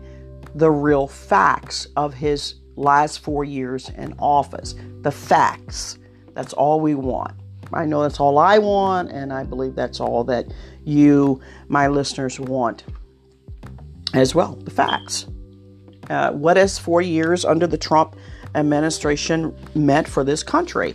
the 0.54 0.71
real 0.71 1.06
facts 1.06 1.87
of 1.97 2.14
his 2.14 2.54
last 2.76 3.21
four 3.21 3.44
years 3.44 3.90
in 3.90 4.14
office. 4.18 4.75
The 5.02 5.11
facts. 5.11 5.99
That's 6.35 6.52
all 6.52 6.80
we 6.80 6.94
want. 6.94 7.35
I 7.73 7.87
know 7.87 8.02
that's 8.02 8.21
all 8.21 8.38
I 8.38 8.59
want, 8.59 9.11
and 9.11 9.33
I 9.33 9.42
believe 9.42 9.75
that's 9.75 9.99
all 9.99 10.23
that 10.25 10.47
you, 10.85 11.40
my 11.68 11.88
listeners, 11.88 12.38
want 12.38 12.85
as 14.12 14.35
well. 14.35 14.54
The 14.56 14.71
facts 14.71 15.26
uh, 16.11 16.32
what 16.32 16.56
has 16.56 16.78
four 16.78 17.02
years 17.02 17.44
under 17.44 17.66
the 17.66 17.78
Trump 17.78 18.16
administration 18.54 19.54
meant 19.75 20.06
for 20.08 20.25
this 20.25 20.42
country 20.42 20.94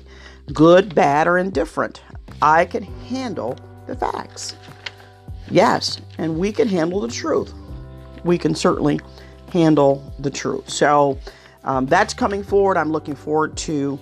good, 0.53 0.95
bad, 0.95 1.27
or 1.27 1.37
indifferent. 1.37 2.01
I 2.41 2.65
can 2.65 2.83
handle 2.83 3.57
the 3.87 3.95
facts. 3.95 4.55
Yes, 5.51 5.99
and 6.17 6.37
we 6.37 6.51
can 6.51 6.67
handle 6.67 6.99
the 6.99 7.07
truth. 7.07 7.53
We 8.23 8.37
can 8.37 8.55
certainly 8.55 8.99
handle 9.51 10.13
the 10.19 10.29
truth. 10.29 10.69
So 10.69 11.17
um, 11.63 11.85
that's 11.85 12.13
coming 12.13 12.43
forward. 12.43 12.77
I'm 12.77 12.91
looking 12.91 13.15
forward 13.15 13.57
to 13.57 13.99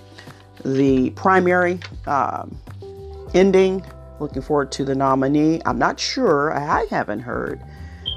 the 0.64 1.10
primary 1.10 1.80
um, 2.06 2.58
ending. 3.34 3.84
Looking 4.20 4.42
forward 4.42 4.72
to 4.72 4.84
the 4.84 4.94
nominee. 4.94 5.62
I'm 5.64 5.78
not 5.78 6.00
sure. 6.00 6.52
I 6.52 6.86
haven't 6.90 7.20
heard 7.20 7.62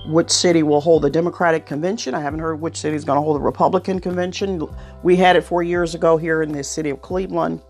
which 0.05 0.31
city 0.31 0.63
will 0.63 0.81
hold 0.81 1.03
the 1.03 1.10
Democratic 1.10 1.65
convention. 1.65 2.13
I 2.13 2.22
haven't 2.22 2.39
heard 2.39 2.60
which 2.60 2.77
city 2.77 2.96
is 2.96 3.05
going 3.05 3.17
to 3.17 3.22
hold 3.22 3.36
the 3.36 3.41
Republican 3.41 4.00
convention. 4.00 4.67
We 5.03 5.15
had 5.15 5.36
it 5.36 5.43
four 5.43 5.63
years 5.63 5.93
ago 5.93 6.17
here 6.17 6.41
in 6.41 6.51
the 6.51 6.63
city 6.63 6.89
of 6.89 7.01
Cleveland, 7.01 7.62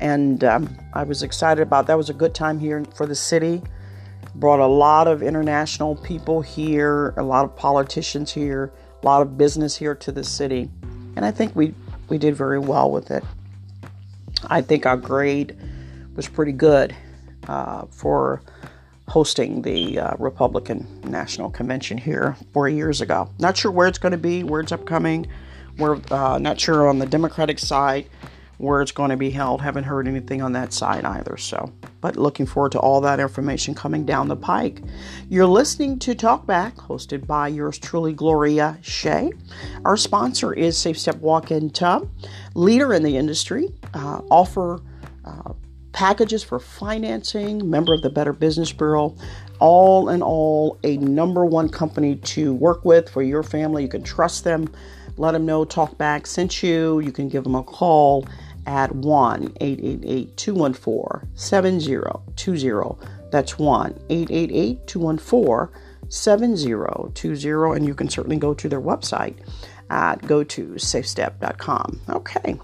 and 0.00 0.44
um, 0.44 0.76
I 0.92 1.02
was 1.02 1.22
excited 1.22 1.62
about 1.62 1.86
that. 1.86 1.96
Was 1.96 2.10
a 2.10 2.14
good 2.14 2.34
time 2.34 2.58
here 2.58 2.84
for 2.94 3.06
the 3.06 3.14
city. 3.14 3.62
Brought 4.36 4.60
a 4.60 4.66
lot 4.66 5.06
of 5.06 5.22
international 5.22 5.96
people 5.96 6.42
here, 6.42 7.14
a 7.16 7.22
lot 7.22 7.44
of 7.44 7.54
politicians 7.54 8.32
here, 8.32 8.72
a 9.02 9.06
lot 9.06 9.22
of 9.22 9.38
business 9.38 9.76
here 9.76 9.94
to 9.94 10.12
the 10.12 10.24
city, 10.24 10.70
and 11.16 11.24
I 11.24 11.30
think 11.30 11.54
we 11.54 11.74
we 12.08 12.18
did 12.18 12.36
very 12.36 12.58
well 12.58 12.90
with 12.90 13.10
it. 13.10 13.24
I 14.46 14.60
think 14.60 14.86
our 14.86 14.96
grade 14.96 15.56
was 16.14 16.28
pretty 16.28 16.52
good 16.52 16.94
uh, 17.48 17.86
for 17.90 18.42
hosting 19.08 19.62
the 19.62 19.98
uh, 19.98 20.14
Republican 20.18 20.86
National 21.04 21.50
Convention 21.50 21.98
here 21.98 22.36
four 22.52 22.68
years 22.68 23.00
ago. 23.00 23.28
Not 23.38 23.56
sure 23.56 23.70
where 23.70 23.86
it's 23.86 23.98
going 23.98 24.12
to 24.12 24.18
be, 24.18 24.42
where 24.42 24.60
it's 24.60 24.72
upcoming. 24.72 25.26
We're 25.78 26.00
uh, 26.10 26.38
not 26.38 26.60
sure 26.60 26.88
on 26.88 26.98
the 26.98 27.06
Democratic 27.06 27.58
side 27.58 28.08
where 28.58 28.80
it's 28.80 28.92
going 28.92 29.10
to 29.10 29.16
be 29.16 29.30
held. 29.30 29.60
Haven't 29.60 29.84
heard 29.84 30.06
anything 30.06 30.40
on 30.40 30.52
that 30.52 30.72
side 30.72 31.04
either. 31.04 31.36
So, 31.36 31.72
but 32.00 32.16
looking 32.16 32.46
forward 32.46 32.72
to 32.72 32.78
all 32.78 33.00
that 33.00 33.20
information 33.20 33.74
coming 33.74 34.06
down 34.06 34.28
the 34.28 34.36
pike. 34.36 34.80
You're 35.28 35.46
listening 35.46 35.98
to 36.00 36.14
Talkback, 36.14 36.74
hosted 36.76 37.26
by 37.26 37.48
yours 37.48 37.78
truly, 37.78 38.12
Gloria 38.12 38.78
Shea. 38.80 39.32
Our 39.84 39.96
sponsor 39.96 40.52
is 40.52 40.78
Safe 40.78 40.98
Step 40.98 41.16
Walk 41.16 41.50
In 41.50 41.70
Tub, 41.70 42.08
leader 42.54 42.94
in 42.94 43.02
the 43.02 43.16
industry 43.16 43.70
uh, 43.92 44.20
offer 44.30 44.80
uh, 45.24 45.52
packages 45.94 46.42
for 46.42 46.58
financing, 46.58 47.70
member 47.70 47.94
of 47.94 48.02
the 48.02 48.10
Better 48.10 48.34
Business 48.34 48.72
Bureau. 48.72 49.16
All 49.60 50.10
in 50.10 50.20
all, 50.20 50.78
a 50.82 50.98
number 50.98 51.46
one 51.46 51.70
company 51.70 52.16
to 52.16 52.52
work 52.52 52.84
with 52.84 53.08
for 53.08 53.22
your 53.22 53.44
family. 53.44 53.84
You 53.84 53.88
can 53.88 54.02
trust 54.02 54.44
them. 54.44 54.70
Let 55.16 55.32
them 55.32 55.46
know 55.46 55.64
TalkBack 55.64 56.26
sent 56.26 56.62
you. 56.62 56.98
You 56.98 57.12
can 57.12 57.28
give 57.28 57.44
them 57.44 57.54
a 57.54 57.62
call 57.62 58.26
at 58.66 58.92
1 58.94 59.52
888 59.60 60.36
214 60.36 61.30
7020. 61.34 63.08
That's 63.30 63.58
1 63.58 64.00
888 64.10 64.86
214 64.86 65.80
7020. 66.08 67.76
And 67.76 67.86
you 67.86 67.94
can 67.94 68.08
certainly 68.08 68.36
go 68.36 68.52
to 68.52 68.68
their 68.68 68.80
website 68.80 69.36
at 69.90 70.26
go 70.26 70.42
to 70.42 70.66
safestep.com. 70.70 72.00
Okay. 72.08 72.58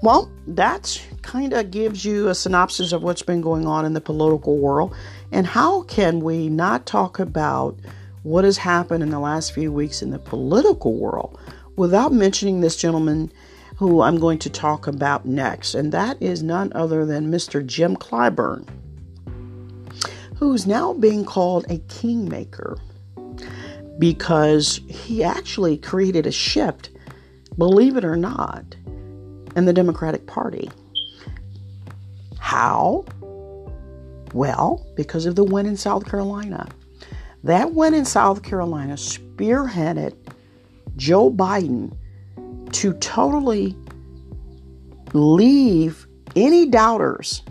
Well, 0.00 0.30
that 0.46 1.02
kind 1.22 1.52
of 1.52 1.72
gives 1.72 2.04
you 2.04 2.28
a 2.28 2.34
synopsis 2.34 2.92
of 2.92 3.02
what's 3.02 3.22
been 3.22 3.40
going 3.40 3.66
on 3.66 3.84
in 3.84 3.94
the 3.94 4.00
political 4.00 4.58
world. 4.58 4.94
And 5.32 5.44
how 5.46 5.82
can 5.82 6.20
we 6.20 6.48
not 6.48 6.86
talk 6.86 7.18
about 7.18 7.76
what 8.22 8.44
has 8.44 8.58
happened 8.58 9.02
in 9.02 9.10
the 9.10 9.18
last 9.18 9.52
few 9.52 9.72
weeks 9.72 10.00
in 10.00 10.10
the 10.10 10.18
political 10.20 10.94
world 10.94 11.38
without 11.76 12.12
mentioning 12.12 12.60
this 12.60 12.76
gentleman 12.76 13.32
who 13.76 14.00
I'm 14.00 14.20
going 14.20 14.38
to 14.40 14.50
talk 14.50 14.86
about 14.86 15.26
next? 15.26 15.74
And 15.74 15.90
that 15.90 16.22
is 16.22 16.44
none 16.44 16.72
other 16.76 17.04
than 17.04 17.32
Mr. 17.32 17.66
Jim 17.66 17.96
Clyburn, 17.96 18.68
who's 20.36 20.64
now 20.64 20.92
being 20.92 21.24
called 21.24 21.66
a 21.68 21.78
kingmaker 21.88 22.78
because 23.98 24.80
he 24.88 25.24
actually 25.24 25.76
created 25.76 26.24
a 26.24 26.32
shift, 26.32 26.90
believe 27.56 27.96
it 27.96 28.04
or 28.04 28.14
not, 28.14 28.76
in 29.58 29.64
the 29.64 29.72
Democratic 29.72 30.26
Party. 30.26 30.70
How? 32.38 33.04
Well, 34.32 34.86
because 34.96 35.26
of 35.26 35.34
the 35.34 35.44
win 35.44 35.66
in 35.66 35.76
South 35.76 36.06
Carolina. 36.06 36.68
That 37.44 37.74
win 37.74 37.92
in 37.92 38.04
South 38.04 38.42
Carolina 38.42 38.94
spearheaded 38.94 40.14
Joe 40.96 41.30
Biden 41.30 41.96
to 42.72 42.92
totally 42.94 43.76
leave 45.12 46.06
any 46.36 46.66
doubters. 46.66 47.42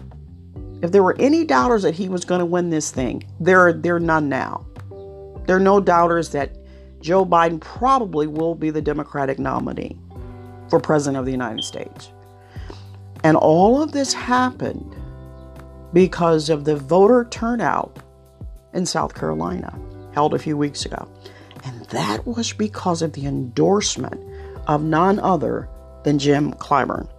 If 0.82 0.92
there 0.92 1.04
were 1.04 1.16
any 1.20 1.44
doubters 1.44 1.84
that 1.84 1.96
he 1.96 2.08
was 2.08 2.24
going 2.24 2.40
to 2.40 2.46
win 2.46 2.70
this 2.70 2.92
thing, 2.92 3.24
there, 3.40 3.68
are, 3.68 3.74
there 3.74 3.96
are 3.96 4.00
none 4.00 4.30
now. 4.30 4.66
There 5.46 5.58
are 5.58 5.60
no 5.60 5.80
doubters 5.80 6.30
that 6.30 6.58
Joe 7.02 7.26
Biden 7.26 7.60
probably 7.60 8.28
will 8.28 8.56
be 8.56 8.70
the 8.70 8.82
Democratic 8.82 9.40
nominee 9.40 9.98
for 10.70 10.80
President 10.80 11.18
of 11.18 11.26
the 11.26 11.32
United 11.32 11.64
States. 11.64 12.12
And 13.24 13.36
all 13.38 13.82
of 13.82 13.92
this 13.92 14.14
happened 14.14 14.96
because 15.94 16.50
of 16.50 16.66
the 16.66 16.76
voter 16.76 17.28
turnout 17.30 18.00
in 18.74 18.86
South 18.86 19.16
Carolina 19.16 19.78
held 20.14 20.34
a 20.34 20.40
few 20.40 20.58
weeks 20.58 20.86
ago. 20.86 21.08
And 21.64 21.86
that 21.88 22.26
was 22.26 22.54
because 22.54 23.02
of 23.02 23.14
the 23.14 23.26
endorsement 23.26 24.22
of 24.68 24.84
none 24.84 25.20
other 25.20 25.68
than 26.04 26.20
Jim 26.20 26.54
Clyburn. 26.54 27.10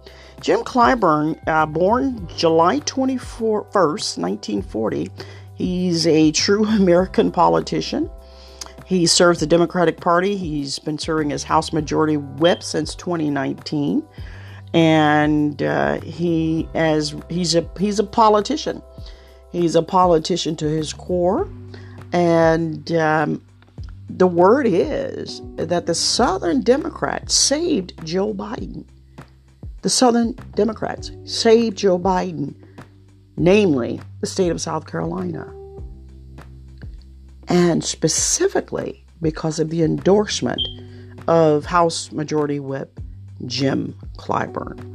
Jim 0.41 0.61
Clyburn, 0.61 1.39
uh, 1.47 1.65
born 1.65 2.27
July 2.35 2.79
21st, 2.79 4.17
1940, 4.17 5.09
he's 5.55 6.07
a 6.07 6.31
true 6.31 6.65
American 6.81 7.31
politician. 7.31 8.09
He 8.89 9.05
serves 9.05 9.39
the 9.39 9.45
Democratic 9.45 10.01
Party. 10.01 10.35
He's 10.35 10.79
been 10.79 10.97
serving 10.97 11.31
as 11.31 11.43
House 11.43 11.71
Majority 11.71 12.17
Whip 12.17 12.63
since 12.63 12.95
2019, 12.95 14.03
and 14.73 15.61
uh, 15.61 16.01
he 16.01 16.67
as 16.73 17.15
he's 17.29 17.53
a 17.53 17.69
he's 17.77 17.99
a 17.99 18.03
politician. 18.03 18.81
He's 19.51 19.75
a 19.75 19.83
politician 19.83 20.55
to 20.55 20.65
his 20.65 20.91
core, 20.91 21.47
and 22.13 22.91
um, 22.93 23.45
the 24.09 24.25
word 24.25 24.65
is 24.65 25.43
that 25.57 25.85
the 25.85 25.93
Southern 25.93 26.61
Democrats 26.61 27.35
saved 27.35 27.93
Joe 28.03 28.33
Biden. 28.33 28.85
The 29.83 29.89
Southern 29.91 30.33
Democrats 30.55 31.11
saved 31.25 31.77
Joe 31.77 31.99
Biden, 31.99 32.55
namely 33.37 34.01
the 34.21 34.25
state 34.25 34.49
of 34.49 34.59
South 34.59 34.87
Carolina 34.87 35.53
and 37.49 37.83
specifically 37.83 39.03
because 39.21 39.59
of 39.59 39.69
the 39.69 39.83
endorsement 39.83 40.61
of 41.27 41.65
House 41.65 42.11
Majority 42.11 42.59
Whip 42.59 42.99
Jim 43.45 43.95
Clyburn. 44.17 44.85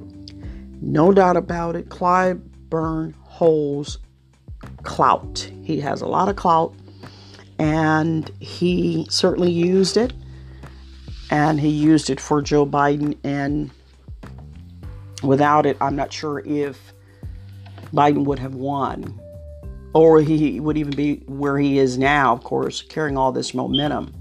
No 0.81 1.13
doubt 1.13 1.37
about 1.37 1.77
it, 1.77 1.89
Clyburn 1.89 3.15
holds 3.23 3.99
clout. 4.83 5.51
He 5.63 5.81
has 5.81 6.01
a 6.01 6.07
lot 6.07 6.29
of 6.29 6.37
clout, 6.37 6.75
and 7.59 8.31
he 8.41 9.07
certainly 9.11 9.51
used 9.51 9.97
it. 9.97 10.13
And 11.31 11.59
he 11.59 11.69
used 11.69 12.11
it 12.11 12.21
for 12.21 12.43
Joe 12.43 12.67
Biden. 12.67 13.17
And 13.25 13.71
without 15.23 15.67
it, 15.67 15.77
I'm 15.81 15.97
not 15.97 16.13
sure 16.13 16.41
if 16.41 16.93
Biden 17.93 18.25
would 18.25 18.39
have 18.39 18.55
won 18.55 19.21
or 19.95 20.21
he 20.21 20.61
would 20.61 20.77
even 20.77 20.95
be 20.95 21.23
where 21.27 21.57
he 21.57 21.79
is 21.79 21.97
now, 21.97 22.33
of 22.35 22.43
course, 22.43 22.83
carrying 22.83 23.17
all 23.17 23.33
this 23.33 23.55
momentum 23.55 24.13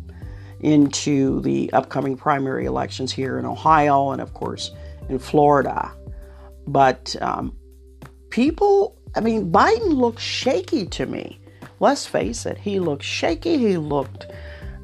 into 0.59 1.41
the 1.41 1.71
upcoming 1.73 2.15
primary 2.15 2.65
elections 2.65 3.11
here 3.11 3.37
in 3.37 3.45
Ohio 3.45 4.11
and, 4.11 4.21
of 4.21 4.33
course, 4.33 4.71
in 5.09 5.19
Florida. 5.19 5.91
But 6.67 7.15
um, 7.21 7.57
people, 8.29 8.97
I 9.15 9.19
mean, 9.19 9.51
Biden 9.51 9.95
looked 9.95 10.21
shaky 10.21 10.85
to 10.85 11.05
me. 11.05 11.39
Let's 11.79 12.05
face 12.05 12.45
it, 12.45 12.57
he 12.57 12.79
looked 12.79 13.03
shaky. 13.03 13.57
He 13.57 13.77
looked 13.77 14.27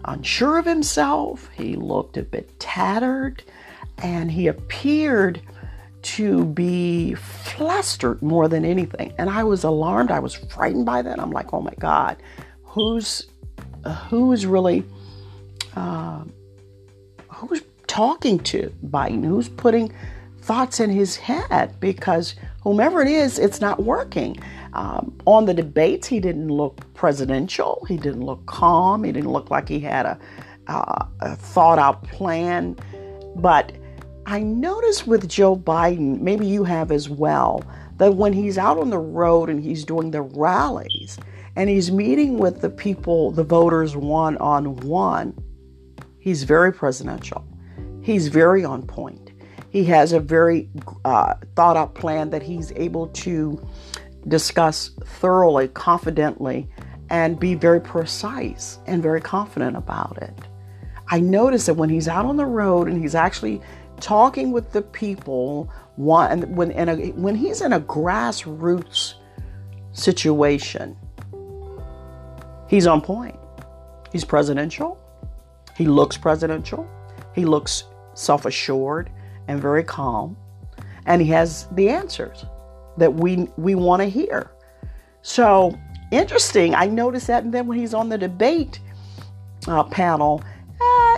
unsure 0.06 0.58
of 0.58 0.66
himself. 0.66 1.50
He 1.56 1.76
looked 1.76 2.18
a 2.18 2.24
bit 2.24 2.60
tattered. 2.60 3.44
And 4.00 4.32
he 4.32 4.48
appeared 4.48 5.42
to 6.02 6.46
be 6.46 7.14
flustered 7.16 8.22
more 8.22 8.48
than 8.48 8.66
anything. 8.66 9.14
And 9.18 9.30
I 9.30 9.44
was 9.44 9.64
alarmed. 9.64 10.12
I 10.12 10.20
was 10.20 10.36
frightened 10.36 10.86
by 10.86 11.02
that. 11.02 11.20
I'm 11.20 11.32
like, 11.32 11.54
oh 11.54 11.62
my 11.62 11.74
God, 11.80 12.18
who's 12.64 13.28
uh, 13.84 13.94
who 14.06 14.32
is 14.32 14.46
really 14.46 14.84
uh, 15.76 16.24
who's 17.30 17.62
talking 17.88 18.40
to 18.40 18.74
Biden? 18.86 19.26
Who's 19.26 19.50
putting 19.50 19.94
thoughts 20.42 20.80
in 20.80 20.90
his 20.90 21.16
head? 21.16 21.80
Because 21.80 22.36
whomever 22.64 23.02
it 23.02 23.08
is, 23.08 23.40
it's 23.40 23.62
not 23.62 23.84
working. 23.84 24.38
Um, 24.74 25.18
on 25.26 25.46
the 25.46 25.54
debates, 25.54 26.08
he 26.08 26.20
didn't 26.20 26.50
look 26.50 26.94
presidential. 26.94 27.86
He 27.88 27.98
didn't 27.98 28.24
look 28.24 28.46
calm. 28.46 29.04
He 29.04 29.12
didn't 29.12 29.32
look 29.32 29.50
like 29.50 29.68
he 29.68 29.80
had 29.80 30.06
a, 30.06 30.20
uh, 30.68 31.06
a 31.22 31.36
thought 31.36 31.80
out 31.80 32.04
plan. 32.04 32.78
But 33.36 33.72
I 34.30 34.44
notice 34.44 35.08
with 35.08 35.28
Joe 35.28 35.56
Biden, 35.56 36.22
maybe 36.22 36.46
you 36.46 36.64
have 36.64 36.92
as 36.92 37.10
well, 37.10 37.64
that 37.98 38.14
when 38.14 38.32
he's 38.32 38.60
out 38.60 38.78
on 38.78 38.92
the 38.92 39.00
road 39.00 39.50
and 39.50 39.60
he's 39.60 39.84
doing 39.84 40.12
the 40.12 40.22
rallies 40.22 41.18
and 41.56 41.68
he's 41.68 41.92
meeting 41.92 42.38
with 42.38 42.62
the 42.62 42.70
people, 42.70 43.32
the 43.32 43.44
voters 43.44 43.96
one 43.96 44.38
on 44.38 44.76
one, 44.82 45.36
he's 46.20 46.44
very 46.44 46.72
presidential. 46.72 47.44
He's 48.04 48.28
very 48.28 48.64
on 48.64 48.86
point. 48.86 49.32
He 49.72 49.84
has 49.86 50.14
a 50.14 50.20
very 50.20 50.70
uh, 51.06 51.34
thought 51.56 51.76
out 51.76 51.96
plan 51.96 52.30
that 52.30 52.44
he's 52.44 52.72
able 52.74 53.08
to 53.08 53.68
discuss 54.28 54.92
thoroughly, 55.06 55.70
confidently, 55.70 56.70
and 57.10 57.40
be 57.40 57.56
very 57.56 57.82
precise 57.82 58.78
and 58.86 59.02
very 59.02 59.22
confident 59.22 59.76
about 59.76 60.20
it. 60.22 60.40
I 61.12 61.20
notice 61.20 61.66
that 61.66 61.74
when 61.74 61.90
he's 61.90 62.08
out 62.08 62.26
on 62.26 62.38
the 62.38 62.46
road 62.46 62.88
and 62.88 63.02
he's 63.02 63.16
actually 63.16 63.60
talking 64.00 64.52
with 64.52 64.72
the 64.72 64.82
people 64.82 65.70
one 65.96 66.56
when 66.56 66.72
a, 66.72 67.12
when 67.12 67.36
he's 67.36 67.62
in 67.62 67.74
a 67.74 67.80
grassroots 67.80 69.16
situation 69.92 70.96
he's 72.68 72.88
on 72.88 73.02
point. 73.02 73.38
He's 74.12 74.24
presidential. 74.24 74.98
He 75.76 75.86
looks 75.86 76.18
presidential. 76.18 76.88
He 77.36 77.46
looks 77.46 77.84
self-assured 78.14 79.10
and 79.48 79.62
very 79.62 79.84
calm. 79.84 80.38
And 81.06 81.22
he 81.22 81.28
has 81.30 81.68
the 81.72 81.90
answers 81.90 82.46
that 82.98 83.14
we 83.14 83.48
we 83.58 83.76
want 83.76 84.02
to 84.02 84.10
hear. 84.10 84.52
So 85.22 85.78
interesting 86.12 86.74
i 86.74 86.88
noticed 86.88 87.28
that 87.28 87.44
and 87.44 87.54
then 87.54 87.68
when 87.68 87.78
he's 87.78 87.94
on 87.94 88.10
the 88.10 88.18
debate 88.18 88.80
uh, 89.68 89.84
panel 89.84 90.44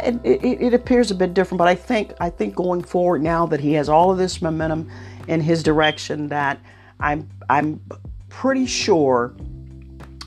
it, 0.04 0.20
it, 0.24 0.62
it, 0.62 0.74
appears 0.74 1.12
a 1.12 1.16
bit 1.16 1.34
different, 1.34 1.60
but 1.60 1.68
I 1.68 1.76
think 1.76 2.14
I 2.20 2.30
think 2.30 2.56
going 2.56 2.84
forward 2.84 3.22
now 3.22 3.46
that 3.48 3.60
he 3.60 3.74
has 3.74 3.90
all 3.90 4.12
of 4.12 4.18
this 4.18 4.42
momentum 4.42 4.90
in 5.28 5.42
his 5.42 5.64
direction, 5.64 6.28
that 6.30 6.60
I'm 7.00 7.30
I'm 7.50 7.82
pretty 8.30 8.66
sure, 8.66 9.34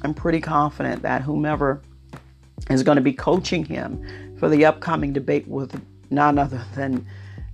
I'm 0.02 0.14
pretty 0.14 0.40
confident 0.40 1.02
that 1.02 1.22
whomever 1.22 1.82
is 2.70 2.82
going 2.82 2.96
to 2.96 3.02
be 3.02 3.12
coaching 3.12 3.64
him 3.64 4.36
for 4.38 4.48
the 4.48 4.64
upcoming 4.64 5.12
debate 5.12 5.46
with 5.48 5.80
none 6.10 6.38
other 6.38 6.64
than 6.74 7.06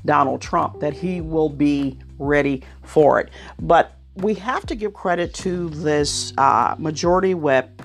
Donald 0.04 0.40
Trump, 0.40 0.80
that 0.80 0.92
he 0.92 1.20
will 1.20 1.48
be 1.48 1.98
ready 2.18 2.62
for 2.82 3.20
it. 3.20 3.30
But 3.60 3.96
we 4.16 4.34
have 4.34 4.66
to 4.66 4.74
give 4.74 4.92
credit 4.92 5.32
to 5.34 5.68
this 5.70 6.32
uh, 6.36 6.74
majority 6.78 7.34
whip, 7.34 7.82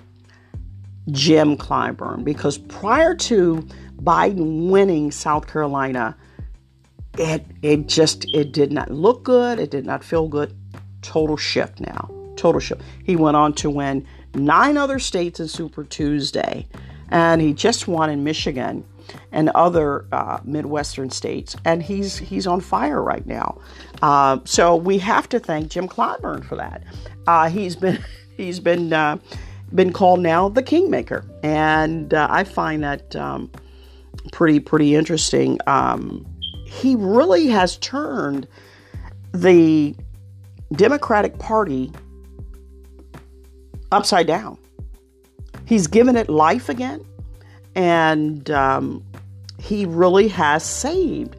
Jim 1.11 1.55
Clyburn, 1.55 2.23
because 2.23 2.57
prior 2.57 3.15
to 3.15 3.67
Biden 4.01 4.69
winning 4.69 5.11
South 5.11 5.47
Carolina, 5.47 6.15
it 7.17 7.45
it 7.61 7.87
just 7.87 8.25
it 8.33 8.51
did 8.51 8.71
not 8.71 8.91
look 8.91 9.23
good. 9.23 9.59
It 9.59 9.71
did 9.71 9.85
not 9.85 10.03
feel 10.03 10.27
good. 10.27 10.55
Total 11.01 11.37
shift 11.37 11.79
now. 11.79 12.09
Total 12.35 12.59
shift. 12.59 12.81
He 13.03 13.15
went 13.15 13.37
on 13.37 13.53
to 13.53 13.69
win 13.69 14.05
nine 14.33 14.77
other 14.77 14.99
states 14.99 15.39
in 15.39 15.47
Super 15.47 15.83
Tuesday, 15.83 16.67
and 17.09 17.41
he 17.41 17.53
just 17.53 17.87
won 17.87 18.09
in 18.09 18.23
Michigan 18.23 18.83
and 19.31 19.49
other 19.49 20.05
uh, 20.11 20.39
Midwestern 20.43 21.09
states, 21.09 21.55
and 21.65 21.81
he's 21.83 22.17
he's 22.17 22.47
on 22.47 22.61
fire 22.61 23.01
right 23.01 23.25
now. 23.25 23.59
Uh, 24.01 24.39
so 24.45 24.75
we 24.75 24.97
have 24.99 25.29
to 25.29 25.39
thank 25.39 25.69
Jim 25.69 25.87
Clyburn 25.87 26.43
for 26.45 26.55
that. 26.55 26.83
Uh, 27.27 27.49
he's 27.49 27.75
been 27.75 28.03
he's 28.37 28.59
been 28.59 28.93
uh, 28.93 29.17
been 29.73 29.93
called 29.93 30.19
now 30.19 30.49
the 30.49 30.63
kingmaker, 30.63 31.25
and 31.43 32.13
uh, 32.13 32.27
I 32.29 32.43
find 32.43 32.83
that 32.83 33.15
um, 33.15 33.51
pretty 34.31 34.59
pretty 34.59 34.95
interesting. 34.95 35.59
Um, 35.67 36.25
he 36.65 36.95
really 36.95 37.47
has 37.47 37.77
turned 37.77 38.47
the 39.33 39.95
Democratic 40.73 41.37
Party 41.39 41.91
upside 43.91 44.27
down. 44.27 44.57
He's 45.65 45.87
given 45.87 46.15
it 46.15 46.29
life 46.29 46.69
again, 46.69 47.03
and 47.75 48.49
um, 48.51 49.03
he 49.59 49.85
really 49.85 50.27
has 50.27 50.63
saved 50.63 51.35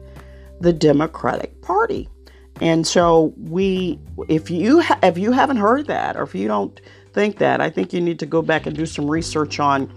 the 0.59 0.73
Democratic 0.73 1.61
Party. 1.61 2.09
And 2.59 2.87
so 2.87 3.33
we, 3.37 3.99
if 4.27 4.49
you 4.49 4.81
ha- 4.81 4.99
if 5.03 5.17
you 5.17 5.31
haven't 5.31 5.57
heard 5.57 5.87
that, 5.87 6.17
or 6.17 6.23
if 6.23 6.33
you 6.33 6.47
don't 6.47 6.79
think 7.13 7.37
that, 7.37 7.61
I 7.61 7.69
think 7.69 7.93
you 7.93 8.01
need 8.01 8.19
to 8.19 8.25
go 8.25 8.41
back 8.41 8.65
and 8.65 8.75
do 8.75 8.85
some 8.85 9.09
research 9.09 9.59
on 9.59 9.91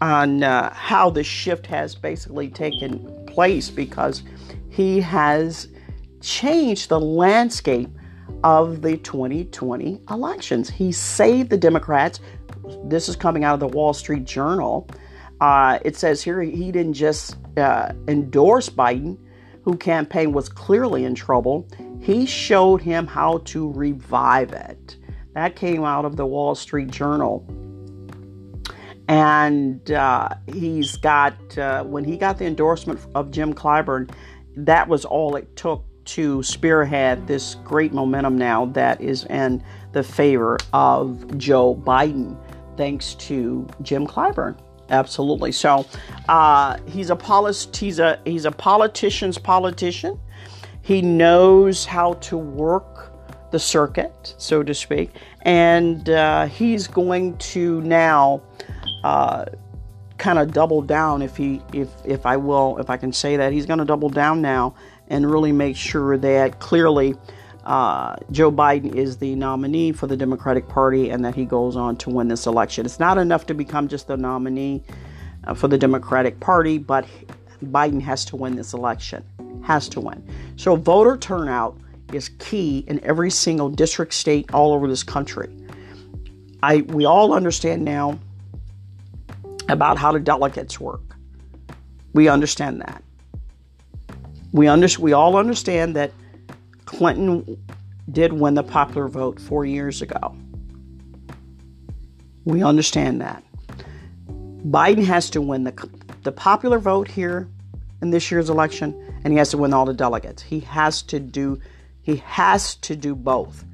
on 0.00 0.42
uh, 0.42 0.72
how 0.74 1.10
this 1.10 1.26
shift 1.26 1.66
has 1.66 1.94
basically 1.94 2.48
taken 2.48 3.24
place 3.26 3.70
because 3.70 4.22
he 4.70 5.00
has 5.00 5.68
changed 6.20 6.88
the 6.88 7.00
landscape 7.00 7.88
of 8.44 8.82
the 8.82 8.96
2020 8.98 10.00
elections. 10.10 10.70
He 10.70 10.92
saved 10.92 11.50
the 11.50 11.56
Democrats. 11.56 12.20
This 12.84 13.08
is 13.08 13.16
coming 13.16 13.44
out 13.44 13.54
of 13.54 13.60
the 13.60 13.68
Wall 13.68 13.92
Street 13.92 14.24
Journal. 14.24 14.88
Uh, 15.40 15.78
it 15.84 15.96
says 15.96 16.22
here 16.22 16.40
he 16.42 16.70
didn't 16.70 16.94
just 16.94 17.36
uh, 17.56 17.92
endorse 18.08 18.68
Biden, 18.68 19.18
who 19.62 19.76
campaign 19.76 20.32
was 20.32 20.48
clearly 20.48 21.04
in 21.04 21.14
trouble. 21.14 21.68
He 22.00 22.26
showed 22.26 22.80
him 22.80 23.06
how 23.06 23.38
to 23.46 23.70
revive 23.72 24.52
it. 24.52 24.96
That 25.34 25.56
came 25.56 25.84
out 25.84 26.04
of 26.04 26.16
the 26.16 26.26
Wall 26.26 26.54
Street 26.54 26.90
Journal. 26.90 27.46
And 29.10 29.90
uh, 29.90 30.28
he's 30.52 30.96
got, 30.96 31.58
uh, 31.58 31.82
when 31.82 32.04
he 32.04 32.16
got 32.16 32.38
the 32.38 32.46
endorsement 32.46 33.00
of 33.16 33.32
Jim 33.32 33.52
Clyburn, 33.52 34.08
that 34.54 34.86
was 34.86 35.04
all 35.04 35.34
it 35.34 35.56
took 35.56 35.84
to 36.04 36.44
spearhead 36.44 37.26
this 37.26 37.56
great 37.64 37.92
momentum 37.92 38.38
now 38.38 38.66
that 38.66 39.00
is 39.00 39.24
in 39.24 39.64
the 39.90 40.04
favor 40.04 40.58
of 40.72 41.36
Joe 41.36 41.74
Biden, 41.74 42.38
thanks 42.76 43.14
to 43.16 43.66
Jim 43.82 44.06
Clyburn. 44.06 44.56
Absolutely. 44.90 45.50
So 45.50 45.86
uh, 46.28 46.78
he's 46.86 47.10
a 47.10 47.18
he's 47.74 47.98
a 47.98 48.20
he's 48.24 48.44
a 48.44 48.52
politician's 48.52 49.38
politician. 49.38 50.20
He 50.82 51.02
knows 51.02 51.84
how 51.84 52.14
to 52.14 52.36
work 52.36 53.12
the 53.50 53.58
circuit, 53.58 54.36
so 54.38 54.62
to 54.62 54.72
speak, 54.72 55.10
and 55.42 56.08
uh, 56.10 56.46
he's 56.46 56.86
going 56.86 57.36
to 57.38 57.80
now 57.82 58.42
uh, 59.04 59.46
kind 60.18 60.38
of 60.38 60.52
double 60.52 60.82
down, 60.82 61.22
if 61.22 61.36
he 61.36 61.60
if 61.72 61.88
if 62.04 62.26
I 62.26 62.36
will, 62.36 62.78
if 62.78 62.90
I 62.90 62.96
can 62.96 63.12
say 63.12 63.36
that, 63.36 63.52
he's 63.52 63.66
going 63.66 63.78
to 63.78 63.84
double 63.84 64.10
down 64.10 64.40
now 64.40 64.74
and 65.08 65.28
really 65.28 65.52
make 65.52 65.76
sure 65.76 66.16
that 66.18 66.60
clearly 66.60 67.14
uh, 67.64 68.16
Joe 68.30 68.50
Biden 68.50 68.94
is 68.94 69.16
the 69.16 69.34
nominee 69.34 69.92
for 69.92 70.06
the 70.06 70.16
Democratic 70.16 70.68
Party 70.68 71.10
and 71.10 71.24
that 71.24 71.34
he 71.34 71.44
goes 71.44 71.76
on 71.76 71.96
to 71.96 72.10
win 72.10 72.28
this 72.28 72.46
election. 72.46 72.86
It's 72.86 73.00
not 73.00 73.18
enough 73.18 73.46
to 73.46 73.54
become 73.54 73.88
just 73.88 74.06
the 74.06 74.16
nominee 74.16 74.82
uh, 75.44 75.54
for 75.54 75.68
the 75.68 75.78
Democratic 75.78 76.40
Party, 76.40 76.78
but 76.78 77.06
Biden 77.64 78.00
has 78.00 78.24
to 78.26 78.36
win 78.36 78.56
this 78.56 78.72
election. 78.72 79.24
Has 79.64 79.88
to 79.90 80.00
win. 80.00 80.26
So 80.56 80.76
voter 80.76 81.16
turnout 81.16 81.78
is 82.12 82.30
key 82.38 82.84
in 82.88 83.02
every 83.04 83.30
single 83.30 83.68
district, 83.68 84.14
state, 84.14 84.52
all 84.52 84.72
over 84.72 84.88
this 84.88 85.02
country. 85.02 85.54
I 86.62 86.78
we 86.88 87.04
all 87.04 87.32
understand 87.32 87.84
now 87.84 88.18
about 89.70 89.98
how 89.98 90.12
the 90.12 90.20
delegates 90.20 90.80
work. 90.80 91.16
We 92.12 92.28
understand 92.28 92.80
that. 92.80 93.02
We 94.52 94.66
under, 94.66 94.88
we 94.98 95.12
all 95.12 95.36
understand 95.36 95.94
that 95.96 96.12
Clinton 96.84 97.56
did 98.10 98.32
win 98.32 98.54
the 98.54 98.62
popular 98.62 99.08
vote 99.08 99.40
four 99.40 99.64
years 99.64 100.02
ago. 100.02 100.36
We 102.44 102.62
understand 102.64 103.20
that. 103.20 103.44
Biden 104.28 105.04
has 105.04 105.30
to 105.30 105.40
win 105.40 105.64
the, 105.64 105.90
the 106.22 106.32
popular 106.32 106.78
vote 106.78 107.08
here 107.08 107.48
in 108.02 108.10
this 108.10 108.30
year's 108.30 108.50
election, 108.50 108.94
and 109.24 109.32
he 109.32 109.38
has 109.38 109.50
to 109.50 109.58
win 109.58 109.72
all 109.72 109.84
the 109.84 109.94
delegates. 109.94 110.42
He 110.42 110.60
has 110.60 111.02
to 111.02 111.20
do 111.20 111.60
he 112.02 112.16
has 112.16 112.76
to 112.76 112.96
do 112.96 113.14
both. 113.14 113.64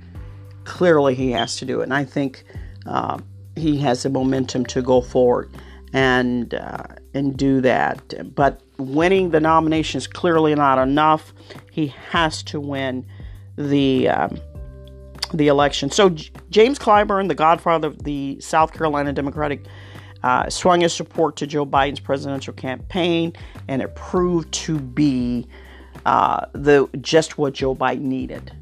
Clearly, 0.65 1.15
he 1.15 1.31
has 1.31 1.57
to 1.57 1.65
do 1.65 1.81
it, 1.81 1.85
and 1.85 1.95
I 1.95 2.05
think 2.05 2.45
uh, 2.85 3.19
he 3.55 3.79
has 3.79 4.03
the 4.03 4.11
momentum 4.11 4.67
to 4.67 4.83
go 4.83 5.01
forward 5.01 5.51
and 5.97 6.53
uh, 6.53 6.85
and 7.15 7.37
do 7.37 7.63
that. 7.63 8.35
But 8.35 8.61
winning 8.77 9.31
the 9.31 9.41
nomination 9.41 9.97
is 9.97 10.07
clearly 10.07 10.55
not 10.55 10.79
enough. 10.79 11.33
He 11.73 11.87
has 12.11 12.43
to 12.45 12.61
win 12.61 13.07
the 13.57 14.11
um, 14.11 14.39
the 15.33 15.49
election. 15.49 15.91
So 15.91 16.11
J- 16.11 16.31
James 16.51 16.79
Clyburn, 16.79 17.29
the 17.29 17.35
godfather 17.35 17.89
of 17.89 18.05
the 18.05 18.39
South 18.41 18.75
Carolina 18.75 19.15
Democratic, 19.15 19.65
uh, 20.23 20.51
swung 20.51 20.83
his 20.83 20.93
support 20.93 21.37
to 21.37 21.47
Joe 21.47 21.65
Biden's 21.65 22.01
presidential 22.01 22.53
campaign, 22.53 23.33
and 23.67 23.81
it 23.81 23.97
proved 23.97 24.53
to 24.53 24.79
be 24.79 25.49
uh, 26.05 26.45
the 26.53 26.91
just 27.01 27.39
what 27.39 27.55
Joe 27.55 27.75
Biden 27.75 28.03
needed 28.03 28.53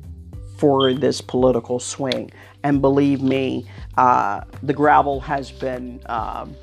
for 0.56 0.94
this 0.94 1.20
political 1.20 1.80
swing. 1.80 2.30
And 2.62 2.80
believe 2.80 3.20
me, 3.22 3.66
uh, 3.96 4.42
the 4.62 4.72
gravel 4.72 5.18
has 5.20 5.50
been 5.50 6.00
um, 6.06 6.54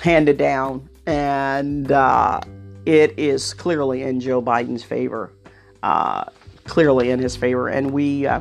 handed 0.00 0.36
down, 0.36 0.88
and 1.06 1.90
uh, 1.90 2.40
it 2.84 3.18
is 3.18 3.54
clearly 3.54 4.02
in 4.02 4.20
Joe 4.20 4.42
Biden's 4.42 4.84
favor. 4.84 5.32
Uh, 5.82 6.24
clearly 6.64 7.10
in 7.10 7.18
his 7.20 7.36
favor, 7.36 7.68
and 7.68 7.90
we. 7.92 8.26
Uh, 8.26 8.40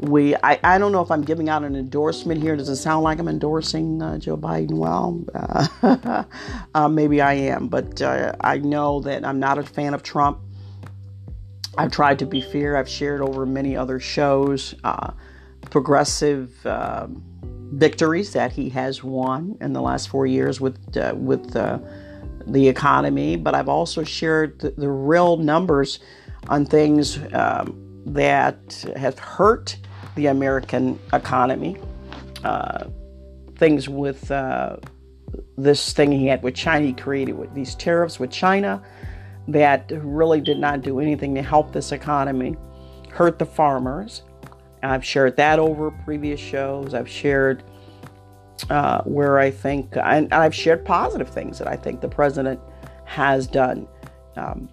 we, 0.00 0.34
I, 0.34 0.58
I 0.62 0.76
don't 0.76 0.90
know 0.90 1.00
if 1.00 1.10
I'm 1.10 1.22
giving 1.22 1.48
out 1.48 1.62
an 1.62 1.76
endorsement 1.76 2.42
here. 2.42 2.56
Does 2.56 2.68
it 2.68 2.76
sound 2.76 3.04
like 3.04 3.20
I'm 3.20 3.28
endorsing 3.28 4.02
uh, 4.02 4.18
Joe 4.18 4.36
Biden? 4.36 4.72
Well, 4.72 5.24
uh, 5.32 6.24
uh, 6.74 6.88
maybe 6.88 7.22
I 7.22 7.34
am, 7.34 7.68
but 7.68 8.02
I 8.02 8.58
know 8.58 9.00
that 9.00 9.24
I'm 9.24 9.38
not 9.38 9.56
a 9.56 9.62
fan 9.62 9.94
of 9.94 10.02
Trump. 10.02 10.40
I've 11.78 11.92
tried 11.92 12.18
to 12.18 12.26
be 12.26 12.42
fair. 12.42 12.76
I've 12.76 12.88
shared 12.88 13.22
over 13.22 13.46
many 13.46 13.76
other 13.76 13.98
shows 14.00 14.74
progressive 15.70 16.64
um, 16.66 17.22
victories 17.78 18.32
that 18.32 18.52
he 18.52 18.68
has 18.70 19.02
won 19.02 19.56
in 19.60 19.72
the 19.72 19.80
last 19.80 20.08
four 20.08 20.26
years 20.26 20.60
with 20.60 20.96
uh, 20.96 21.14
with 21.16 21.56
uh, 21.56 21.78
the 22.46 22.68
economy, 22.68 23.36
but 23.36 23.54
I've 23.54 23.68
also 23.68 24.04
shared 24.04 24.58
the, 24.60 24.70
the 24.70 24.88
real 24.88 25.36
numbers 25.36 25.98
on 26.48 26.66
things 26.66 27.18
um, 27.32 28.02
that 28.06 28.84
have 28.96 29.18
hurt 29.18 29.76
the 30.14 30.26
American 30.26 30.98
economy. 31.12 31.76
Uh, 32.44 32.84
things 33.56 33.88
with 33.88 34.30
uh, 34.30 34.76
this 35.56 35.92
thing 35.92 36.12
he 36.12 36.26
had 36.26 36.42
with 36.42 36.54
China, 36.54 36.86
he 36.86 36.92
created 36.92 37.32
with 37.32 37.54
these 37.54 37.74
tariffs 37.74 38.20
with 38.20 38.30
China 38.30 38.82
that 39.48 39.90
really 39.94 40.40
did 40.40 40.58
not 40.58 40.82
do 40.82 41.00
anything 41.00 41.34
to 41.34 41.42
help 41.42 41.72
this 41.72 41.92
economy, 41.92 42.56
hurt 43.10 43.38
the 43.38 43.46
farmers. 43.46 44.22
I've 44.84 45.04
shared 45.04 45.36
that 45.36 45.58
over 45.58 45.90
previous 45.90 46.40
shows. 46.40 46.94
I've 46.94 47.08
shared 47.08 47.62
uh, 48.70 49.02
where 49.02 49.38
I 49.38 49.50
think, 49.50 49.96
and 49.96 50.32
I've 50.32 50.54
shared 50.54 50.84
positive 50.84 51.28
things 51.28 51.58
that 51.58 51.68
I 51.68 51.76
think 51.76 52.00
the 52.00 52.08
president 52.08 52.60
has 53.04 53.46
done, 53.46 53.86
um, 54.36 54.68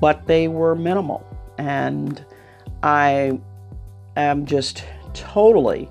but 0.00 0.26
they 0.26 0.48
were 0.48 0.74
minimal. 0.74 1.26
And 1.58 2.24
I 2.82 3.40
am 4.16 4.46
just 4.46 4.84
totally 5.14 5.90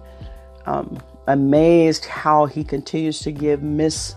um, 0.66 0.98
amazed 1.28 2.06
how 2.06 2.46
he 2.46 2.64
continues 2.64 3.20
to 3.20 3.32
give 3.32 3.64
mis 3.64 4.16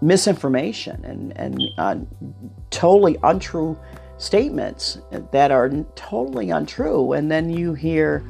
misinformation 0.00 1.02
and 1.04 1.32
and 1.38 1.62
uh, 1.78 1.96
totally 2.70 3.16
untrue 3.22 3.78
statements 4.18 4.98
that 5.32 5.50
are 5.50 5.70
totally 5.96 6.50
untrue. 6.50 7.12
And 7.12 7.30
then 7.30 7.50
you 7.50 7.74
hear 7.74 8.24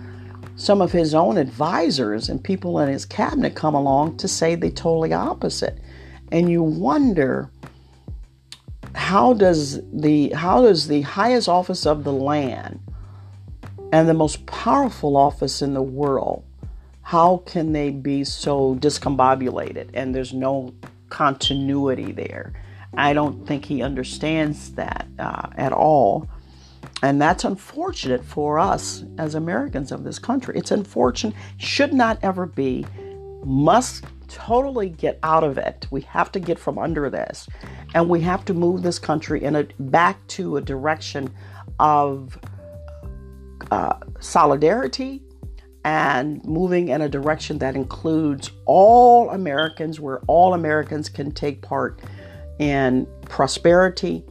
some 0.57 0.81
of 0.81 0.93
his 0.93 1.15
own 1.15 1.37
advisors 1.37 2.29
and 2.29 2.43
people 2.43 2.79
in 2.79 2.89
his 2.89 3.05
cabinet 3.05 3.55
come 3.55 3.75
along 3.75 4.17
to 4.19 4.29
say 4.29 4.55
the 4.55 4.71
totally 4.71 5.13
opposite. 5.13 5.79
And 6.33 6.51
you 6.51 6.63
wonder 6.63 7.51
how 8.95 9.35
does 9.35 9.81
the 9.93 10.31
how 10.31 10.63
does 10.63 10.89
the 10.89 11.03
highest 11.03 11.49
office 11.49 11.85
of 11.85 12.05
the 12.05 12.13
land 12.13 12.81
and 13.93 14.09
the 14.09 14.15
most 14.15 14.47
powerful 14.47 15.17
office 15.17 15.63
in 15.63 15.75
the 15.75 15.83
world 15.83 16.45
how 17.03 17.39
can 17.45 17.73
they 17.73 17.91
be 17.91 18.25
so 18.25 18.77
discombobulated 18.77 19.91
and 19.95 20.15
there's 20.15 20.33
no 20.33 20.73
continuity 21.11 22.13
there 22.13 22.53
i 22.97 23.13
don't 23.13 23.47
think 23.47 23.65
he 23.65 23.83
understands 23.83 24.73
that 24.73 25.07
uh, 25.19 25.49
at 25.57 25.73
all. 25.73 26.29
And 27.03 27.21
that's 27.21 27.45
unfortunate 27.45 28.25
for 28.25 28.59
us 28.59 29.05
as 29.19 29.35
americans 29.35 29.93
of 29.93 30.05
this 30.05 30.19
country. 30.19 30.57
It's 30.57 30.71
unfortunate 30.71 31.35
should 31.59 31.93
not 31.93 32.19
ever 32.23 32.47
be. 32.47 32.87
Must 33.45 34.05
totally 34.29 34.89
get 34.89 35.19
out 35.23 35.45
of 35.45 35.59
it. 35.59 35.87
We 35.91 36.01
have 36.03 36.33
to 36.33 36.41
get 36.41 36.59
from 36.59 36.79
under 36.79 37.09
this. 37.11 37.49
And 37.95 38.09
we 38.09 38.21
have 38.23 38.45
to 38.47 38.55
move 38.55 38.83
this 38.83 38.99
country 38.99 39.45
in 39.45 39.57
a 39.57 39.65
back 39.79 40.27
to 40.29 40.57
a 40.57 40.61
direction 40.61 41.33
of 41.79 42.39
uh, 43.71 43.99
solidarity 44.21 45.23
and 45.85 46.43
moving 46.45 46.89
in 46.89 47.03
a 47.03 47.09
direction 47.09 47.59
that 47.59 47.77
includes 47.77 48.51
all 48.65 49.31
Americans, 49.31 50.01
where 50.01 50.21
all 50.27 50.55
Americans 50.55 51.09
can 51.09 51.31
take 51.31 51.61
part 51.61 52.01
in 52.59 53.07
prosperity. 53.23 54.25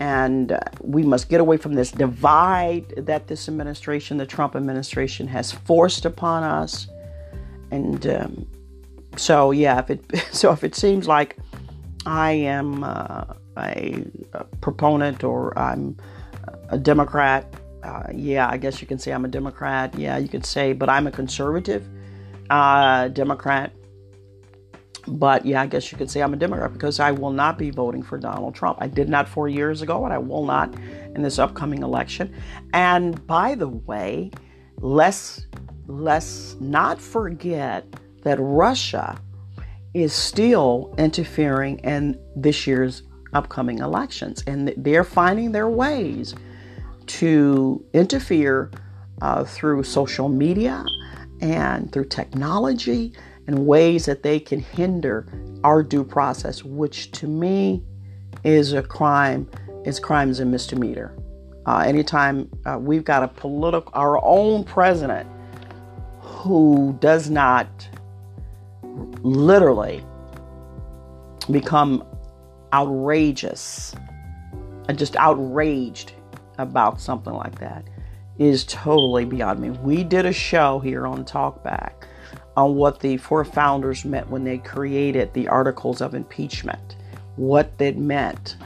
And 0.00 0.52
uh, 0.52 0.60
we 0.80 1.02
must 1.02 1.28
get 1.28 1.40
away 1.40 1.56
from 1.56 1.74
this 1.74 1.90
divide 1.90 2.88
that 2.96 3.26
this 3.26 3.48
administration, 3.48 4.16
the 4.16 4.26
Trump 4.26 4.56
administration, 4.56 5.26
has 5.28 5.52
forced 5.52 6.04
upon 6.04 6.42
us. 6.42 6.88
And 7.70 8.06
um, 8.06 8.46
so, 9.16 9.50
yeah, 9.50 9.78
if 9.78 9.90
it 9.90 10.04
so 10.32 10.52
if 10.52 10.64
it 10.64 10.74
seems 10.74 11.06
like 11.08 11.36
I 12.06 12.32
am 12.32 12.84
uh, 12.84 13.24
a, 13.56 14.04
a 14.32 14.44
proponent 14.60 15.24
or 15.24 15.56
I'm 15.58 15.96
a 16.68 16.78
Democrat 16.78 17.54
uh, 17.84 18.04
yeah, 18.14 18.48
I 18.50 18.56
guess 18.56 18.80
you 18.80 18.86
can 18.86 18.98
say 18.98 19.12
I'm 19.12 19.24
a 19.24 19.28
Democrat. 19.28 19.96
Yeah, 19.98 20.16
you 20.16 20.28
could 20.28 20.46
say, 20.46 20.72
but 20.72 20.88
I'm 20.88 21.06
a 21.06 21.10
conservative 21.10 21.86
uh, 22.48 23.08
Democrat. 23.08 23.72
But 25.06 25.44
yeah, 25.44 25.60
I 25.60 25.66
guess 25.66 25.92
you 25.92 25.98
could 25.98 26.10
say 26.10 26.22
I'm 26.22 26.32
a 26.32 26.36
Democrat 26.36 26.72
because 26.72 27.00
I 27.00 27.10
will 27.10 27.32
not 27.32 27.58
be 27.58 27.70
voting 27.70 28.02
for 28.02 28.18
Donald 28.18 28.54
Trump. 28.54 28.78
I 28.80 28.88
did 28.88 29.08
not 29.08 29.28
four 29.28 29.48
years 29.48 29.82
ago, 29.82 30.04
and 30.04 30.12
I 30.12 30.18
will 30.18 30.44
not 30.44 30.74
in 31.14 31.22
this 31.22 31.38
upcoming 31.38 31.82
election. 31.82 32.34
And 32.72 33.26
by 33.26 33.54
the 33.54 33.68
way, 33.68 34.30
let's 34.78 35.46
let's 35.86 36.56
not 36.60 37.00
forget 37.00 37.84
that 38.22 38.38
Russia 38.40 39.20
is 39.92 40.12
still 40.12 40.94
interfering 40.98 41.78
in 41.80 42.18
this 42.34 42.66
year's 42.66 43.02
upcoming 43.34 43.78
elections, 43.78 44.42
and 44.46 44.72
they're 44.76 45.04
finding 45.04 45.52
their 45.52 45.68
ways 45.68 46.34
to 47.06 47.84
interfere 47.92 48.70
uh, 49.20 49.44
through 49.44 49.82
social 49.82 50.28
media 50.28 50.84
and 51.40 51.92
through 51.92 52.06
technology 52.06 53.12
in 53.46 53.66
ways 53.66 54.06
that 54.06 54.22
they 54.22 54.40
can 54.40 54.60
hinder 54.60 55.26
our 55.62 55.82
due 55.82 56.04
process, 56.04 56.62
which 56.62 57.10
to 57.12 57.26
me 57.26 57.82
is 58.42 58.72
a 58.72 58.82
crime, 58.82 59.48
is 59.84 59.98
crimes 59.98 60.40
and 60.40 60.50
misdemeanor. 60.50 61.16
Uh, 61.66 61.78
anytime 61.78 62.50
uh, 62.66 62.78
we've 62.78 63.04
got 63.04 63.22
a 63.22 63.28
political, 63.28 63.90
our 63.94 64.22
own 64.22 64.64
president 64.64 65.28
who 66.20 66.96
does 67.00 67.30
not 67.30 67.88
literally 69.22 70.04
become 71.50 72.04
outrageous 72.72 73.94
and 74.88 74.98
just 74.98 75.16
outraged 75.16 76.12
about 76.58 77.00
something 77.00 77.32
like 77.32 77.58
that 77.58 77.84
is 78.38 78.64
totally 78.64 79.24
beyond 79.24 79.60
me. 79.60 79.70
We 79.70 80.04
did 80.04 80.26
a 80.26 80.32
show 80.32 80.80
here 80.80 81.06
on 81.06 81.24
Talkback 81.24 82.04
on 82.56 82.76
what 82.76 83.00
the 83.00 83.16
four 83.16 83.44
founders 83.44 84.04
meant 84.04 84.30
when 84.30 84.44
they 84.44 84.58
created 84.58 85.32
the 85.34 85.48
articles 85.48 86.00
of 86.00 86.14
impeachment, 86.14 86.96
what 87.36 87.72
it 87.78 87.98
meant, 87.98 88.56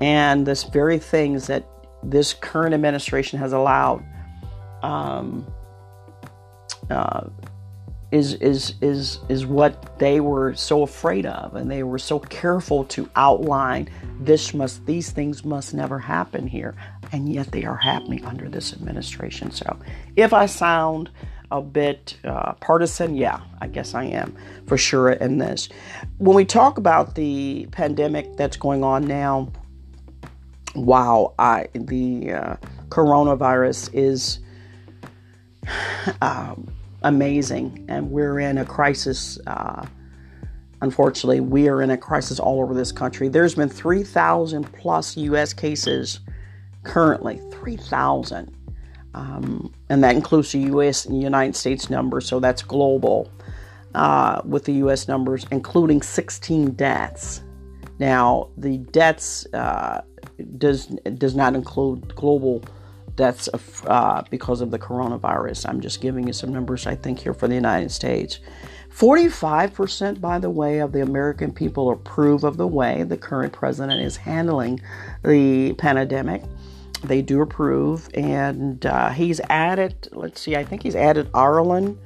and 0.00 0.46
this 0.46 0.64
very 0.64 0.98
things 0.98 1.46
that 1.46 1.66
this 2.02 2.34
current 2.34 2.74
administration 2.74 3.38
has 3.38 3.52
allowed 3.52 4.04
um, 4.82 5.46
uh, 6.90 7.28
is 8.14 8.34
is 8.34 8.74
is 8.80 9.18
is 9.28 9.44
what 9.44 9.98
they 9.98 10.20
were 10.20 10.54
so 10.54 10.82
afraid 10.82 11.26
of 11.26 11.56
and 11.56 11.68
they 11.68 11.82
were 11.82 11.98
so 11.98 12.20
careful 12.20 12.84
to 12.84 13.10
outline 13.16 13.90
this 14.20 14.54
must 14.54 14.86
these 14.86 15.10
things 15.10 15.44
must 15.44 15.74
never 15.74 15.98
happen 15.98 16.46
here. 16.46 16.74
And 17.12 17.32
yet 17.32 17.50
they 17.50 17.64
are 17.64 17.76
happening 17.76 18.24
under 18.24 18.48
this 18.48 18.72
administration. 18.72 19.50
So 19.50 19.78
if 20.16 20.32
i 20.32 20.46
sound 20.46 21.10
a 21.54 21.62
bit 21.62 22.16
uh, 22.24 22.52
partisan 22.54 23.14
yeah 23.14 23.40
i 23.60 23.66
guess 23.66 23.94
i 23.94 24.04
am 24.04 24.36
for 24.66 24.76
sure 24.76 25.10
in 25.10 25.38
this 25.38 25.68
when 26.18 26.36
we 26.36 26.44
talk 26.44 26.78
about 26.78 27.14
the 27.14 27.66
pandemic 27.70 28.36
that's 28.36 28.56
going 28.56 28.82
on 28.82 29.06
now 29.06 29.48
wow 30.74 31.32
i 31.38 31.66
the 31.74 32.32
uh, 32.32 32.56
coronavirus 32.88 33.90
is 33.92 34.40
um, 36.20 36.70
amazing. 37.02 37.84
And 37.88 38.10
we're 38.10 38.40
in 38.40 38.58
a 38.58 38.64
crisis. 38.64 39.38
Uh, 39.46 39.86
unfortunately, 40.80 41.40
we 41.40 41.68
are 41.68 41.82
in 41.82 41.90
a 41.90 41.96
crisis 41.96 42.40
all 42.40 42.60
over 42.60 42.74
this 42.74 42.92
country. 42.92 43.28
There's 43.28 43.54
been 43.54 43.68
3,000 43.68 44.64
plus 44.72 45.16
U.S. 45.16 45.52
cases 45.52 46.20
currently, 46.82 47.40
3,000. 47.50 48.54
Um, 49.14 49.72
and 49.88 50.02
that 50.02 50.14
includes 50.14 50.52
the 50.52 50.60
U.S. 50.60 51.06
and 51.06 51.22
United 51.22 51.56
States 51.56 51.88
numbers, 51.88 52.26
so 52.26 52.40
that's 52.40 52.62
global 52.62 53.30
uh, 53.94 54.42
with 54.44 54.64
the 54.64 54.72
U.S. 54.74 55.06
numbers, 55.08 55.46
including 55.50 56.02
16 56.02 56.72
deaths. 56.72 57.42
Now, 57.98 58.48
the 58.56 58.78
deaths 58.78 59.46
uh, 59.54 60.02
does 60.58 60.86
does 60.86 61.36
not 61.36 61.54
include 61.54 62.14
global 62.16 62.64
deaths 63.16 63.46
of, 63.48 63.84
uh, 63.86 64.22
because 64.30 64.60
of 64.60 64.70
the 64.70 64.78
coronavirus. 64.78 65.68
I'm 65.68 65.80
just 65.80 66.00
giving 66.00 66.26
you 66.26 66.32
some 66.32 66.52
numbers, 66.52 66.86
I 66.86 66.96
think, 66.96 67.20
here 67.20 67.34
for 67.34 67.46
the 67.46 67.54
United 67.54 67.90
States. 67.90 68.40
45%, 68.94 70.20
by 70.20 70.38
the 70.38 70.50
way, 70.50 70.78
of 70.78 70.92
the 70.92 71.02
American 71.02 71.52
people 71.52 71.90
approve 71.90 72.44
of 72.44 72.56
the 72.56 72.66
way 72.66 73.02
the 73.02 73.16
current 73.16 73.52
president 73.52 74.00
is 74.00 74.16
handling 74.16 74.80
the 75.24 75.72
pandemic. 75.74 76.42
They 77.04 77.22
do 77.22 77.42
approve, 77.42 78.08
and 78.14 78.84
uh, 78.86 79.10
he's 79.10 79.40
added, 79.50 80.08
let's 80.12 80.40
see, 80.40 80.56
I 80.56 80.64
think 80.64 80.82
he's 80.82 80.96
added 80.96 81.30
Ireland 81.34 81.98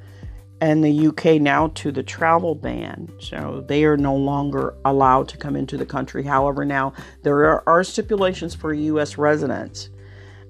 and 0.61 0.83
the 0.83 1.07
UK 1.07 1.41
now 1.41 1.69
to 1.69 1.91
the 1.91 2.03
travel 2.03 2.53
ban. 2.53 3.09
So 3.19 3.63
they 3.67 3.85
are 3.85 3.95
no 3.97 4.15
longer 4.15 4.75
allowed 4.83 5.29
to 5.29 5.37
come 5.37 5.55
into 5.55 5.77
the 5.77 5.85
country. 5.85 6.23
However, 6.23 6.65
now 6.65 6.93
there 7.23 7.45
are, 7.45 7.63
are 7.67 7.83
stipulations 7.83 8.55
for 8.55 8.73
US 8.73 9.17
residents 9.17 9.89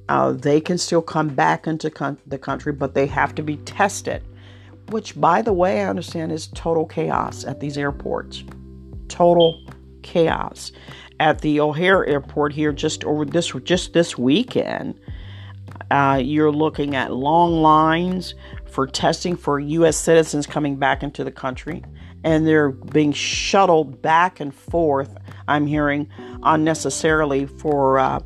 uh, 0.09 0.31
they 0.31 0.59
can 0.59 0.77
still 0.77 1.03
come 1.03 1.29
back 1.29 1.67
into 1.67 1.89
con- 1.91 2.17
the 2.25 2.37
country, 2.37 2.73
but 2.73 2.95
they 2.95 3.05
have 3.05 3.35
to 3.35 3.43
be 3.43 3.57
tested. 3.57 4.23
Which, 4.89 5.19
by 5.19 5.43
the 5.43 5.53
way, 5.53 5.83
I 5.83 5.89
understand 5.89 6.31
is 6.31 6.47
total 6.47 6.85
chaos 6.87 7.45
at 7.45 7.59
these 7.59 7.77
airports. 7.77 8.43
Total 9.07 9.63
chaos 10.01 10.71
at 11.19 11.41
the 11.41 11.59
O'Hare 11.59 12.05
Airport 12.05 12.53
here. 12.53 12.71
Just 12.71 13.03
over 13.03 13.25
this, 13.25 13.51
just 13.63 13.93
this 13.93 14.17
weekend, 14.17 14.99
uh, 15.91 16.19
you're 16.23 16.51
looking 16.51 16.95
at 16.95 17.13
long 17.13 17.61
lines 17.61 18.35
for 18.65 18.87
testing 18.87 19.35
for 19.35 19.59
U.S. 19.59 19.97
citizens 19.97 20.45
coming 20.45 20.75
back 20.77 21.03
into 21.03 21.23
the 21.23 21.31
country, 21.31 21.83
and 22.23 22.45
they're 22.45 22.71
being 22.71 23.13
shuttled 23.13 24.01
back 24.01 24.39
and 24.39 24.53
forth. 24.53 25.17
I'm 25.47 25.67
hearing 25.67 26.09
unnecessarily 26.43 27.45
for. 27.45 27.99
Uh, 27.99 28.19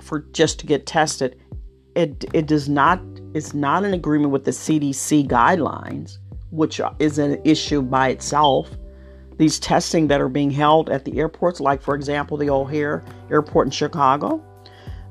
for 0.00 0.20
just 0.32 0.58
to 0.60 0.66
get 0.66 0.86
tested, 0.86 1.38
it 1.94 2.24
it 2.32 2.46
does 2.46 2.68
not 2.68 3.00
it's 3.34 3.54
not 3.54 3.84
in 3.84 3.92
agreement 3.92 4.32
with 4.32 4.44
the 4.44 4.50
CDC 4.50 5.28
guidelines, 5.28 6.18
which 6.50 6.80
is 6.98 7.18
an 7.18 7.40
issue 7.44 7.82
by 7.82 8.08
itself. 8.08 8.70
These 9.38 9.58
testing 9.60 10.08
that 10.08 10.20
are 10.20 10.28
being 10.28 10.50
held 10.50 10.90
at 10.90 11.04
the 11.04 11.18
airports, 11.18 11.60
like 11.60 11.80
for 11.80 11.94
example 11.94 12.36
the 12.36 12.50
O'Hare 12.50 13.04
Airport 13.30 13.68
in 13.68 13.70
Chicago, 13.70 14.42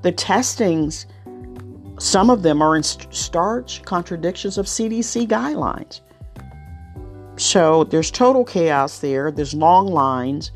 the 0.02 0.12
testings, 0.12 1.06
some 1.98 2.30
of 2.30 2.44
them 2.44 2.62
are 2.62 2.76
in 2.76 2.84
starch 2.84 3.82
contradictions 3.84 4.58
of 4.58 4.66
CDC 4.66 5.28
guidelines. 5.28 6.02
So 7.38 7.84
there's 7.86 8.12
total 8.12 8.44
chaos 8.44 9.00
there. 9.00 9.32
There's 9.32 9.54
long 9.54 9.88
lines, 9.88 10.52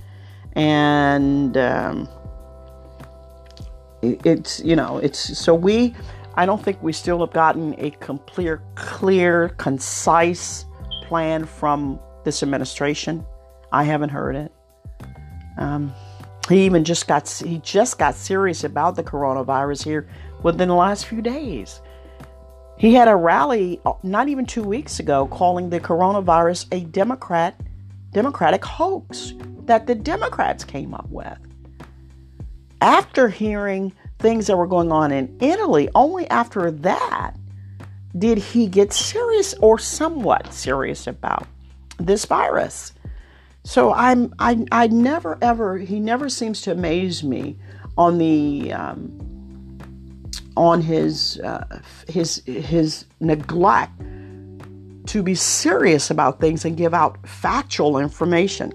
and 0.54 1.56
um, 1.56 2.10
it's 4.02 4.60
you 4.62 4.76
know 4.76 4.98
it's 4.98 5.38
so 5.38 5.54
we 5.54 5.96
I 6.36 6.46
don't 6.46 6.64
think 6.64 6.82
we 6.82 6.94
still 6.94 7.20
have 7.20 7.34
gotten 7.34 7.76
a 7.78 7.92
clear, 7.92 8.64
clear, 8.76 9.50
concise 9.58 10.66
plan 11.04 11.46
from 11.46 12.00
this 12.24 12.42
administration. 12.42 13.26
I 13.72 13.84
haven't 13.84 14.10
heard 14.10 14.36
it. 14.36 14.52
Um, 15.58 15.94
he 16.50 16.66
even 16.66 16.84
just 16.84 17.08
got 17.08 17.30
he 17.30 17.60
just 17.60 17.98
got 17.98 18.16
serious 18.16 18.64
about 18.64 18.96
the 18.96 19.04
coronavirus 19.04 19.84
here 19.84 20.08
within 20.44 20.68
the 20.68 20.76
last 20.76 21.06
few 21.06 21.22
days. 21.22 21.82
He 22.78 22.94
had 22.94 23.08
a 23.08 23.16
rally 23.16 23.80
uh, 23.86 23.94
not 24.04 24.28
even 24.28 24.46
two 24.46 24.64
weeks 24.64 25.00
ago 25.00 25.28
calling 25.28 25.70
the 25.70 25.80
coronavirus 25.80 26.68
a 26.72 26.82
Democrat 26.86 27.60
Democratic 28.12 28.66
hoax 28.66 29.34
that 29.66 29.88
the 29.88 29.96
Democrats 29.96 30.64
came 30.64 30.94
up 30.94 31.08
with. 31.10 31.38
After 32.82 33.30
hearing 33.30 33.94
things 34.20 34.48
that 34.48 34.58
were 34.58 34.68
going 34.68 34.92
on 34.92 35.12
in 35.12 35.38
Italy, 35.40 35.90
only 35.94 36.28
after 36.30 36.72
that 36.72 37.36
did 38.18 38.38
he 38.38 38.68
get 38.68 38.92
serious 38.92 39.54
or 39.62 39.80
somewhat 39.80 40.52
serious 40.52 41.08
about 41.08 41.48
this 42.00 42.26
virus. 42.26 42.94
So 43.64 43.94
I'm 43.94 44.34
I 44.40 44.66
I 44.72 44.88
never 44.88 45.38
ever 45.42 45.78
he 45.78 46.00
never 46.00 46.30
seems 46.30 46.62
to 46.62 46.72
amaze 46.72 47.24
me 47.24 47.58
on 47.98 48.18
the 48.18 48.74
um, 48.74 49.78
on 50.58 50.82
his 50.82 51.40
uh, 51.40 51.82
his 52.08 52.44
his 52.46 53.06
neglect 53.20 53.94
to 55.08 55.24
be 55.24 55.36
serious 55.36 56.10
about 56.10 56.40
things 56.40 56.66
and 56.66 56.76
give 56.76 56.94
out 56.94 57.28
factual 57.28 57.98
information. 57.98 58.72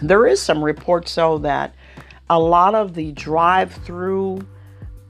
There 0.00 0.26
is 0.26 0.40
some 0.40 0.64
reports 0.64 1.14
though 1.14 1.38
that 1.38 1.74
a 2.30 2.38
lot 2.38 2.74
of 2.74 2.94
the 2.94 3.12
drive-through 3.12 4.46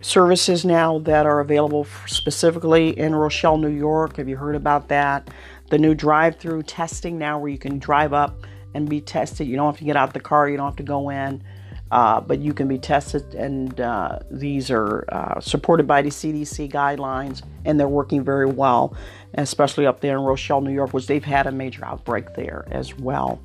services 0.01 0.65
now 0.65 1.01
that 1.01 1.27
are 1.27 1.41
available 1.41 1.87
specifically 2.07 2.97
in 2.97 3.15
Rochelle, 3.15 3.59
New 3.59 3.69
York. 3.69 4.17
Have 4.17 4.29
you 4.29 4.37
heard 4.37 4.55
about 4.55 4.89
that? 4.89 5.29
The 5.71 5.79
new 5.79 5.95
drive-through 5.95 6.63
testing 6.63 7.19
now, 7.19 7.39
where 7.39 7.51
you 7.51 7.59
can 7.59 7.79
drive 7.79 8.13
up 8.13 8.47
and 8.79 8.89
be 8.89 9.01
tested. 9.01 9.47
You 9.47 9.57
don't 9.57 9.67
have 9.67 9.79
to 9.79 9.85
get 9.85 9.97
out 9.97 10.15
the 10.15 10.21
car. 10.21 10.49
You 10.49 10.57
don't 10.57 10.67
have 10.67 10.77
to 10.77 10.83
go 10.83 11.11
in. 11.11 11.45
Uh, 11.91 12.21
but 12.21 12.39
you 12.39 12.53
can 12.53 12.69
be 12.69 12.77
tested, 12.77 13.35
and 13.35 13.81
uh, 13.81 14.19
these 14.31 14.71
are 14.71 15.07
uh, 15.09 15.41
supported 15.41 15.87
by 15.87 16.03
the 16.03 16.11
CDC 16.11 16.71
guidelines, 16.71 17.43
and 17.65 17.81
they're 17.81 17.89
working 17.89 18.23
very 18.23 18.45
well, 18.45 18.95
especially 19.35 19.87
up 19.87 19.99
there 20.01 20.19
in 20.19 20.23
Rochelle, 20.23 20.61
New 20.61 20.71
York, 20.71 20.93
which 20.93 21.07
they've 21.07 21.25
had 21.25 21.47
a 21.47 21.51
major 21.51 21.83
outbreak 21.87 22.35
there 22.35 22.67
as 22.71 22.95
well. 22.99 23.41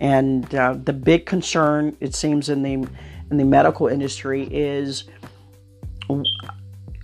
And 0.00 0.54
uh, 0.54 0.76
the 0.82 0.94
big 0.94 1.26
concern, 1.26 1.94
it 2.00 2.14
seems, 2.14 2.48
in 2.48 2.62
the 2.62 2.88
in 3.30 3.36
the 3.36 3.44
medical 3.44 3.86
industry 3.88 4.48
is 4.50 5.04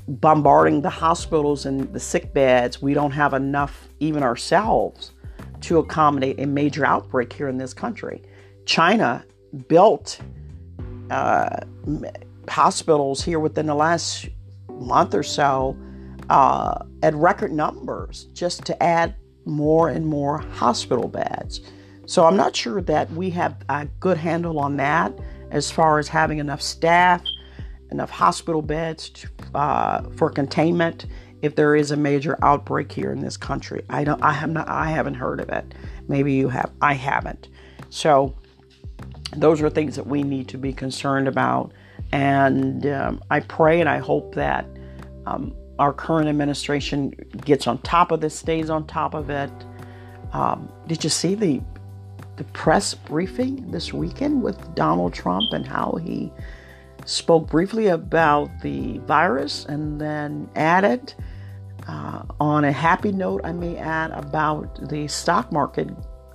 bombarding 0.08 0.80
the 0.80 0.90
hospitals 0.90 1.66
and 1.66 1.92
the 1.92 2.00
sick 2.00 2.32
beds. 2.32 2.80
We 2.80 2.94
don't 2.94 3.12
have 3.12 3.34
enough, 3.34 3.88
even 4.00 4.22
ourselves, 4.22 5.12
to 5.70 5.78
accommodate 5.78 6.40
a 6.40 6.46
major 6.46 6.84
outbreak 6.84 7.32
here 7.32 7.46
in 7.46 7.56
this 7.56 7.72
country. 7.72 8.20
China 8.66 9.24
built 9.68 10.18
uh, 11.12 11.60
hospitals 12.48 13.22
here 13.22 13.38
within 13.38 13.66
the 13.66 13.74
last 13.76 14.28
month 14.68 15.14
or 15.14 15.22
so 15.22 15.76
uh, 16.28 16.84
at 17.04 17.14
record 17.14 17.52
numbers 17.52 18.24
just 18.32 18.64
to 18.66 18.82
add 18.82 19.14
more 19.44 19.88
and 19.88 20.04
more 20.04 20.38
hospital 20.38 21.06
beds. 21.06 21.60
So 22.04 22.24
I'm 22.24 22.36
not 22.36 22.56
sure 22.56 22.82
that 22.82 23.08
we 23.12 23.30
have 23.30 23.54
a 23.68 23.86
good 24.00 24.16
handle 24.16 24.58
on 24.58 24.76
that 24.78 25.16
as 25.52 25.70
far 25.70 26.00
as 26.00 26.08
having 26.08 26.38
enough 26.38 26.60
staff, 26.60 27.22
enough 27.92 28.10
hospital 28.10 28.60
beds 28.60 29.10
to, 29.10 29.28
uh, 29.54 30.02
for 30.16 30.30
containment 30.30 31.06
if 31.42 31.56
there 31.56 31.74
is 31.74 31.90
a 31.90 31.96
major 31.96 32.38
outbreak 32.42 32.92
here 32.92 33.12
in 33.12 33.20
this 33.20 33.36
country. 33.36 33.84
I 33.88 34.04
don't. 34.04 34.22
I 34.22 34.32
have 34.32 34.50
not. 34.50 34.68
I 34.68 34.90
haven't 34.90 35.14
heard 35.14 35.40
of 35.40 35.48
it. 35.48 35.74
Maybe 36.08 36.32
you 36.32 36.48
have. 36.48 36.70
I 36.80 36.94
haven't. 36.94 37.48
So 37.88 38.36
those 39.36 39.62
are 39.62 39.70
things 39.70 39.96
that 39.96 40.06
we 40.06 40.22
need 40.22 40.48
to 40.48 40.58
be 40.58 40.72
concerned 40.72 41.28
about. 41.28 41.72
And 42.12 42.86
um, 42.86 43.22
I 43.30 43.40
pray 43.40 43.80
and 43.80 43.88
I 43.88 43.98
hope 43.98 44.34
that 44.34 44.66
um, 45.26 45.54
our 45.78 45.92
current 45.92 46.28
administration 46.28 47.10
gets 47.44 47.66
on 47.66 47.78
top 47.78 48.10
of 48.10 48.20
this, 48.20 48.36
stays 48.36 48.68
on 48.68 48.86
top 48.86 49.14
of 49.14 49.30
it. 49.30 49.50
Um, 50.32 50.72
did 50.86 51.04
you 51.04 51.10
see 51.10 51.34
the 51.34 51.60
the 52.36 52.44
press 52.44 52.94
briefing 52.94 53.70
this 53.70 53.92
weekend 53.92 54.42
with 54.42 54.74
Donald 54.74 55.12
Trump 55.12 55.52
and 55.52 55.66
how 55.66 55.98
he 56.02 56.32
spoke 57.04 57.50
briefly 57.50 57.88
about 57.88 58.48
the 58.62 58.96
virus 59.00 59.66
and 59.66 60.00
then 60.00 60.48
added 60.56 61.12
uh, 61.88 62.22
on 62.40 62.64
a 62.64 62.72
happy 62.72 63.12
note, 63.12 63.40
I 63.44 63.52
may 63.52 63.76
add 63.76 64.10
about 64.12 64.88
the 64.88 65.08
stock 65.08 65.50
market 65.52 65.88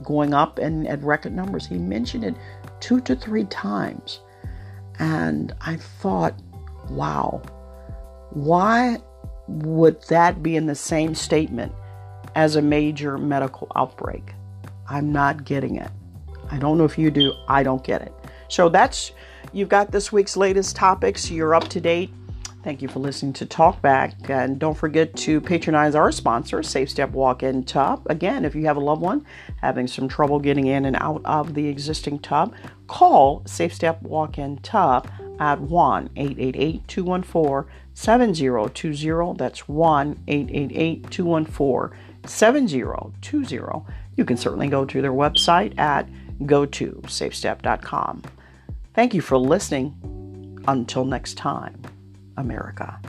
going 0.04 0.34
up 0.34 0.60
and 0.60 0.88
at 0.88 1.02
record 1.04 1.34
numbers. 1.34 1.66
He 1.66 1.78
mentioned 1.78 2.24
it 2.24 2.36
two 2.80 3.02
to 3.02 3.16
three 3.16 3.46
times. 3.46 4.20
And 5.00 5.54
I 5.62 5.76
thought, 5.76 6.40
wow, 6.90 7.42
why 8.32 8.98
would 9.48 10.02
that 10.04 10.42
be 10.42 10.56
in 10.56 10.66
the 10.66 10.76
same 10.76 11.16
statement 11.16 11.72
as 12.36 12.56
a 12.56 12.62
major 12.62 13.18
medical 13.18 13.72
outbreak? 13.76 14.34
I'm 14.90 15.12
not 15.12 15.46
getting 15.46 15.78
it. 15.78 15.92
I 16.52 16.58
don't 16.58 16.78
know 16.78 16.86
if 16.86 16.98
you 16.98 17.12
do. 17.12 17.34
I 17.48 17.64
don't 17.64 17.84
get 17.84 18.02
it. 18.02 18.14
So 18.48 18.70
that's, 18.70 19.12
you've 19.52 19.70
got 19.70 19.92
this 19.92 20.12
week's 20.12 20.38
latest 20.38 20.76
topics. 20.76 21.32
You're 21.32 21.56
up 21.56 21.68
to 21.70 21.82
date. 21.82 22.12
Thank 22.66 22.82
you 22.82 22.88
for 22.88 22.98
listening 22.98 23.34
to 23.34 23.46
Talkback. 23.46 24.28
And 24.28 24.58
don't 24.58 24.74
forget 24.74 25.16
to 25.18 25.40
patronize 25.40 25.94
our 25.94 26.12
sponsor, 26.12 26.64
Safe 26.64 26.90
Step 26.90 27.12
Walk 27.12 27.44
In 27.44 27.64
Tub. 27.64 28.02
Again, 28.10 28.44
if 28.44 28.56
you 28.56 28.66
have 28.66 28.76
a 28.76 28.80
loved 28.80 29.04
one 29.04 29.24
having 29.62 29.86
some 29.86 30.08
trouble 30.08 30.40
getting 30.40 30.66
in 30.66 30.86
and 30.86 30.96
out 30.96 31.22
of 31.26 31.54
the 31.54 31.68
existing 31.68 32.18
tub, 32.18 32.56
call 32.88 33.44
Safe 33.46 33.72
Step 33.72 34.02
Walk 34.02 34.40
In 34.40 34.58
Tub 34.58 35.08
at 35.40 35.62
1 35.62 36.10
888 36.16 36.88
214 36.88 37.72
7020. 37.94 39.38
That's 39.38 39.70
1 39.70 40.24
888 40.28 41.12
214 41.12 42.00
7020. 42.26 43.86
You 44.16 44.26
can 44.26 44.38
certainly 44.38 44.70
go 44.70 44.86
to 44.86 45.04
their 45.04 45.14
website 45.14 45.78
at 45.78 46.10
go 46.48 46.66
to 46.66 47.00
safestep.com. 47.06 48.24
Thank 48.96 49.14
you 49.14 49.22
for 49.22 49.38
listening. 49.38 50.64
Until 50.68 51.06
next 51.06 51.36
time. 51.36 51.85
America. 52.38 53.00